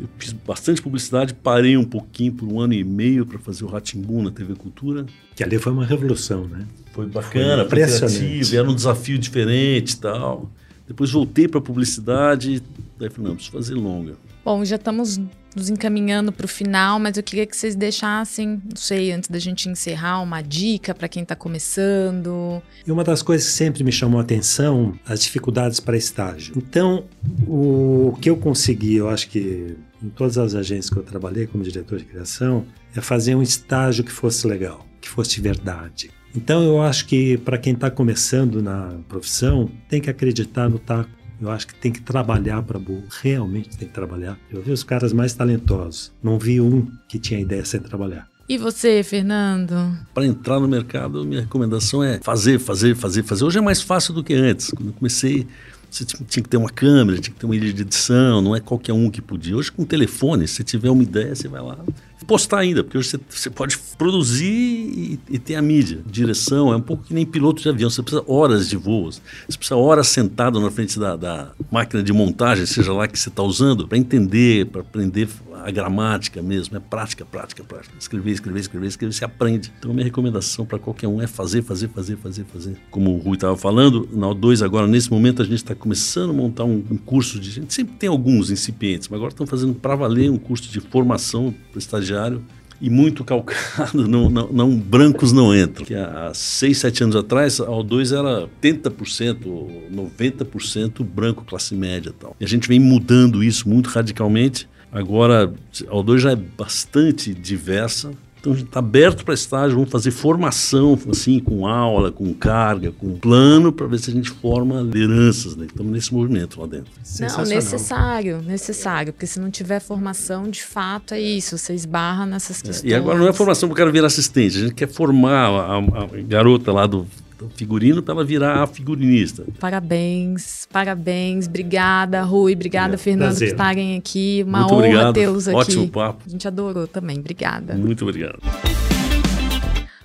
Eu 0.00 0.08
fiz 0.18 0.32
bastante 0.32 0.80
publicidade, 0.80 1.34
parei 1.34 1.76
um 1.76 1.84
pouquinho 1.84 2.32
por 2.32 2.46
um 2.46 2.60
ano 2.60 2.74
e 2.74 2.84
meio 2.84 3.26
para 3.26 3.38
fazer 3.38 3.64
o 3.64 3.68
Ratimbu 3.68 4.22
na 4.22 4.30
TV 4.30 4.54
Cultura. 4.54 5.06
Que 5.34 5.42
ali 5.42 5.58
foi 5.58 5.72
uma 5.72 5.84
revolução, 5.84 6.46
né? 6.46 6.66
Foi 6.92 7.06
bacana, 7.06 7.64
foi 7.64 7.80
criativo, 7.80 8.56
era 8.56 8.70
um 8.70 8.74
desafio 8.74 9.18
diferente 9.18 9.92
e 9.92 9.96
tal. 9.96 10.52
Depois 10.88 11.10
voltei 11.10 11.46
para 11.46 11.60
publicidade, 11.60 12.62
daí 12.98 13.10
falei, 13.10 13.28
não, 13.28 13.36
preciso 13.36 13.56
fazer 13.56 13.74
longa. 13.74 14.16
Bom, 14.44 14.64
já 14.64 14.76
estamos 14.76 15.20
nos 15.54 15.68
encaminhando 15.68 16.32
para 16.32 16.46
o 16.46 16.48
final, 16.48 16.98
mas 16.98 17.16
eu 17.16 17.22
queria 17.22 17.44
que 17.44 17.56
vocês 17.56 17.74
deixassem, 17.74 18.62
não 18.64 18.76
sei, 18.76 19.12
antes 19.12 19.28
da 19.28 19.38
gente 19.38 19.68
encerrar, 19.68 20.22
uma 20.22 20.40
dica 20.40 20.94
para 20.94 21.08
quem 21.08 21.22
está 21.22 21.36
começando. 21.36 22.62
E 22.86 22.90
uma 22.90 23.04
das 23.04 23.22
coisas 23.22 23.46
que 23.46 23.52
sempre 23.52 23.84
me 23.84 23.92
chamou 23.92 24.18
a 24.20 24.22
atenção, 24.22 24.98
as 25.06 25.20
dificuldades 25.20 25.80
para 25.80 25.96
estágio. 25.96 26.54
Então, 26.56 27.04
o 27.46 28.16
que 28.20 28.30
eu 28.30 28.36
consegui, 28.36 28.94
eu 28.96 29.08
acho 29.08 29.28
que 29.28 29.76
em 30.02 30.08
todas 30.08 30.38
as 30.38 30.54
agências 30.54 30.88
que 30.90 30.96
eu 30.96 31.02
trabalhei 31.02 31.46
como 31.46 31.62
diretor 31.64 31.98
de 31.98 32.04
criação, 32.04 32.64
é 32.94 33.00
fazer 33.00 33.34
um 33.34 33.42
estágio 33.42 34.04
que 34.04 34.12
fosse 34.12 34.46
legal, 34.46 34.86
que 35.00 35.08
fosse 35.08 35.36
de 35.36 35.40
verdade. 35.40 36.10
Então, 36.34 36.62
eu 36.62 36.80
acho 36.80 37.06
que 37.06 37.38
para 37.38 37.58
quem 37.58 37.72
está 37.72 37.90
começando 37.90 38.62
na 38.62 38.94
profissão, 39.08 39.70
tem 39.88 40.00
que 40.00 40.10
acreditar 40.10 40.68
no 40.68 40.78
taco. 40.78 41.10
Eu 41.40 41.50
acho 41.50 41.68
que 41.68 41.74
tem 41.74 41.92
que 41.92 42.00
trabalhar 42.00 42.62
para 42.62 42.78
burro, 42.78 43.04
realmente 43.22 43.76
tem 43.76 43.86
que 43.86 43.94
trabalhar. 43.94 44.36
Eu 44.50 44.60
vi 44.60 44.72
os 44.72 44.82
caras 44.82 45.12
mais 45.12 45.32
talentosos, 45.34 46.12
não 46.22 46.38
vi 46.38 46.60
um 46.60 46.86
que 47.08 47.18
tinha 47.18 47.40
ideia 47.40 47.64
sem 47.64 47.80
trabalhar. 47.80 48.28
E 48.48 48.56
você, 48.56 49.02
Fernando? 49.02 49.96
Para 50.14 50.26
entrar 50.26 50.58
no 50.58 50.66
mercado, 50.66 51.24
minha 51.24 51.42
recomendação 51.42 52.02
é 52.02 52.18
fazer, 52.22 52.58
fazer, 52.58 52.96
fazer, 52.96 53.22
fazer. 53.22 53.44
Hoje 53.44 53.58
é 53.58 53.60
mais 53.60 53.82
fácil 53.82 54.14
do 54.14 54.24
que 54.24 54.34
antes. 54.34 54.70
Quando 54.70 54.88
eu 54.88 54.94
comecei, 54.94 55.46
você 55.90 56.04
tinha 56.04 56.26
tinha 56.26 56.42
que 56.42 56.48
ter 56.48 56.56
uma 56.56 56.70
câmera, 56.70 57.20
tinha 57.20 57.32
que 57.32 57.38
ter 57.38 57.46
uma 57.46 57.54
ilha 57.54 57.72
de 57.72 57.82
edição, 57.82 58.40
não 58.40 58.56
é 58.56 58.60
qualquer 58.60 58.92
um 58.92 59.10
que 59.10 59.20
podia. 59.20 59.56
Hoje, 59.56 59.70
com 59.70 59.82
o 59.82 59.86
telefone, 59.86 60.48
se 60.48 60.64
tiver 60.64 60.90
uma 60.90 61.02
ideia, 61.02 61.34
você 61.34 61.46
vai 61.46 61.60
lá 61.60 61.78
postar 62.26 62.58
ainda, 62.58 62.82
porque 62.82 62.98
hoje 62.98 63.10
você, 63.10 63.20
você 63.28 63.50
pode 63.50 63.78
produzir 63.96 64.46
e, 64.46 65.20
e 65.30 65.38
ter 65.38 65.54
a 65.54 65.62
mídia. 65.62 66.00
Direção 66.06 66.72
é 66.72 66.76
um 66.76 66.80
pouco 66.80 67.04
que 67.04 67.14
nem 67.14 67.24
piloto 67.24 67.62
de 67.62 67.68
avião, 67.68 67.88
você 67.90 68.02
precisa 68.02 68.24
horas 68.26 68.68
de 68.68 68.76
voos, 68.76 69.20
você 69.48 69.56
precisa 69.56 69.76
horas 69.76 70.08
sentado 70.08 70.60
na 70.60 70.70
frente 70.70 70.98
da, 70.98 71.16
da 71.16 71.52
máquina 71.70 72.02
de 72.02 72.12
montagem, 72.12 72.66
seja 72.66 72.92
lá 72.92 73.06
que 73.06 73.18
você 73.18 73.28
está 73.28 73.42
usando, 73.42 73.86
para 73.86 73.98
entender, 73.98 74.66
para 74.66 74.80
aprender 74.80 75.28
a 75.64 75.70
gramática 75.70 76.40
mesmo, 76.40 76.76
é 76.76 76.80
prática, 76.80 77.24
prática, 77.24 77.64
prática. 77.64 77.94
Escrever, 77.98 78.30
escrever, 78.30 78.60
escrever, 78.60 78.86
escrever, 78.86 79.12
você 79.12 79.24
aprende. 79.24 79.72
Então, 79.78 79.92
minha 79.92 80.04
recomendação 80.04 80.64
para 80.64 80.78
qualquer 80.78 81.08
um 81.08 81.20
é 81.20 81.26
fazer, 81.26 81.62
fazer, 81.62 81.88
fazer, 81.88 82.16
fazer, 82.16 82.44
fazer. 82.44 82.76
Como 82.90 83.14
o 83.14 83.18
Rui 83.18 83.34
estava 83.34 83.56
falando, 83.56 84.08
na 84.12 84.28
O2 84.28 84.64
agora, 84.64 84.86
nesse 84.86 85.10
momento, 85.10 85.42
a 85.42 85.44
gente 85.44 85.56
está 85.56 85.74
começando 85.74 86.30
a 86.30 86.32
montar 86.32 86.64
um, 86.64 86.84
um 86.90 86.96
curso 86.96 87.38
de... 87.38 87.50
A 87.50 87.52
gente 87.54 87.74
sempre 87.74 87.96
tem 87.96 88.08
alguns 88.08 88.50
incipientes, 88.50 89.08
mas 89.08 89.16
agora 89.16 89.32
estão 89.32 89.46
fazendo 89.46 89.74
para 89.74 89.94
valer 89.94 90.30
um 90.30 90.38
curso 90.38 90.70
de 90.70 90.80
formação 90.80 91.54
para 91.70 91.78
estagiário 92.08 92.42
e 92.80 92.88
muito 92.88 93.24
calcado, 93.24 94.06
não, 94.08 94.30
não, 94.30 94.48
não, 94.52 94.76
brancos 94.76 95.32
não 95.32 95.54
entram. 95.54 95.84
Que 95.84 95.94
há 95.94 96.30
6, 96.32 96.78
7 96.78 97.04
anos 97.04 97.16
atrás, 97.16 97.60
a 97.60 97.66
O2 97.66 98.16
era 98.16 98.48
80%, 98.62 99.90
90% 99.92 101.04
branco 101.04 101.44
classe 101.44 101.74
média 101.74 102.10
e 102.10 102.12
tal. 102.12 102.36
E 102.40 102.44
a 102.44 102.48
gente 102.48 102.68
vem 102.68 102.78
mudando 102.78 103.42
isso 103.42 103.68
muito 103.68 103.88
radicalmente. 103.88 104.68
Agora, 104.92 105.52
a 105.88 105.94
O2 105.94 106.18
já 106.18 106.30
é 106.30 106.36
bastante 106.36 107.34
diversa, 107.34 108.12
então 108.40 108.52
a 108.52 108.56
gente 108.56 108.66
está 108.66 108.78
aberto 108.78 109.24
para 109.24 109.34
estágio, 109.34 109.76
vamos 109.76 109.90
fazer 109.90 110.10
formação, 110.10 110.98
assim, 111.10 111.40
com 111.40 111.66
aula, 111.66 112.12
com 112.12 112.32
carga, 112.32 112.92
com 112.92 113.16
plano, 113.16 113.72
para 113.72 113.86
ver 113.86 113.98
se 113.98 114.10
a 114.10 114.12
gente 114.12 114.30
forma 114.30 114.80
lideranças. 114.80 115.56
Né? 115.56 115.66
Estamos 115.66 115.92
nesse 115.92 116.14
movimento 116.14 116.60
lá 116.60 116.66
dentro. 116.66 116.90
Não, 117.20 117.44
necessário, 117.44 118.42
necessário, 118.42 119.12
porque 119.12 119.26
se 119.26 119.40
não 119.40 119.50
tiver 119.50 119.80
formação, 119.80 120.48
de 120.48 120.62
fato 120.62 121.14
é 121.14 121.20
isso, 121.20 121.58
você 121.58 121.74
esbarra 121.74 122.26
nessas 122.26 122.62
questões. 122.62 122.90
E 122.90 122.94
agora 122.94 123.18
não 123.18 123.28
é 123.28 123.32
formação 123.32 123.68
para 123.68 123.74
o 123.74 123.76
cara 123.76 123.90
virar 123.90 124.06
assistente, 124.06 124.56
a 124.56 124.60
gente 124.60 124.74
quer 124.74 124.88
formar 124.88 125.48
a, 125.48 125.76
a, 125.76 125.78
a 125.78 126.22
garota 126.26 126.72
lá 126.72 126.86
do 126.86 127.06
figurino 127.54 128.02
para 128.02 128.14
ela 128.14 128.24
virar 128.24 128.62
a 128.62 128.66
figurinista. 128.66 129.44
Parabéns, 129.60 130.66
parabéns, 130.72 131.46
obrigada, 131.46 132.22
Rui, 132.22 132.54
obrigada, 132.54 132.94
É, 132.94 132.98
Fernando, 132.98 133.28
prazer. 133.30 133.48
por 133.48 133.54
estarem 133.54 133.96
aqui. 133.96 134.44
Uma 134.46 134.60
Muito 134.60 134.74
honra 134.74 135.12
tê-los 135.12 135.46
aqui. 135.48 135.56
Ótimo 135.58 135.88
papo. 135.88 136.24
A 136.26 136.30
gente 136.30 136.48
adorou 136.48 136.86
também, 136.86 137.18
obrigada. 137.18 137.74
Muito 137.74 138.02
obrigado. 138.04 138.38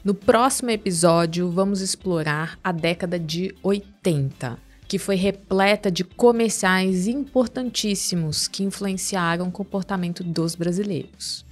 No 0.04 0.14
próximo 0.14 0.70
episódio, 0.70 1.50
vamos 1.50 1.80
explorar 1.80 2.60
a 2.62 2.74
década 2.74 3.18
de 3.18 3.56
80, 3.64 4.58
que 4.86 5.00
foi 5.00 5.16
repleta 5.16 5.90
de 5.90 6.04
comerciais 6.04 7.08
importantíssimos 7.08 8.48
que 8.50 8.64
influenciaram 8.64 9.48
o 9.48 9.52
comportamento 9.52 10.22
dos 10.22 10.56
brasileiros. 10.56 11.46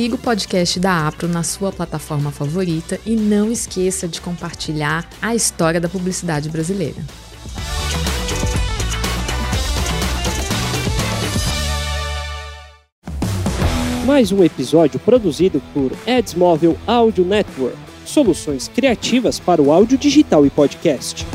Siga 0.00 0.14
o 0.14 0.18
podcast 0.18 0.80
da 0.80 1.06
Apro 1.06 1.28
na 1.28 1.42
sua 1.42 1.70
plataforma 1.70 2.30
favorita 2.30 2.98
e 3.04 3.14
não 3.14 3.52
esqueça 3.52 4.08
de 4.08 4.18
compartilhar 4.18 5.06
a 5.20 5.34
história 5.34 5.78
da 5.78 5.90
publicidade 5.90 6.48
brasileira. 6.48 6.96
Mais 14.06 14.32
um 14.32 14.42
episódio 14.42 14.98
produzido 14.98 15.60
por 15.74 15.92
Adsmóvel 16.08 16.78
Audio 16.86 17.22
Network. 17.22 17.76
Soluções 18.06 18.68
criativas 18.68 19.38
para 19.38 19.60
o 19.60 19.70
áudio 19.70 19.98
digital 19.98 20.46
e 20.46 20.50
podcast. 20.50 21.26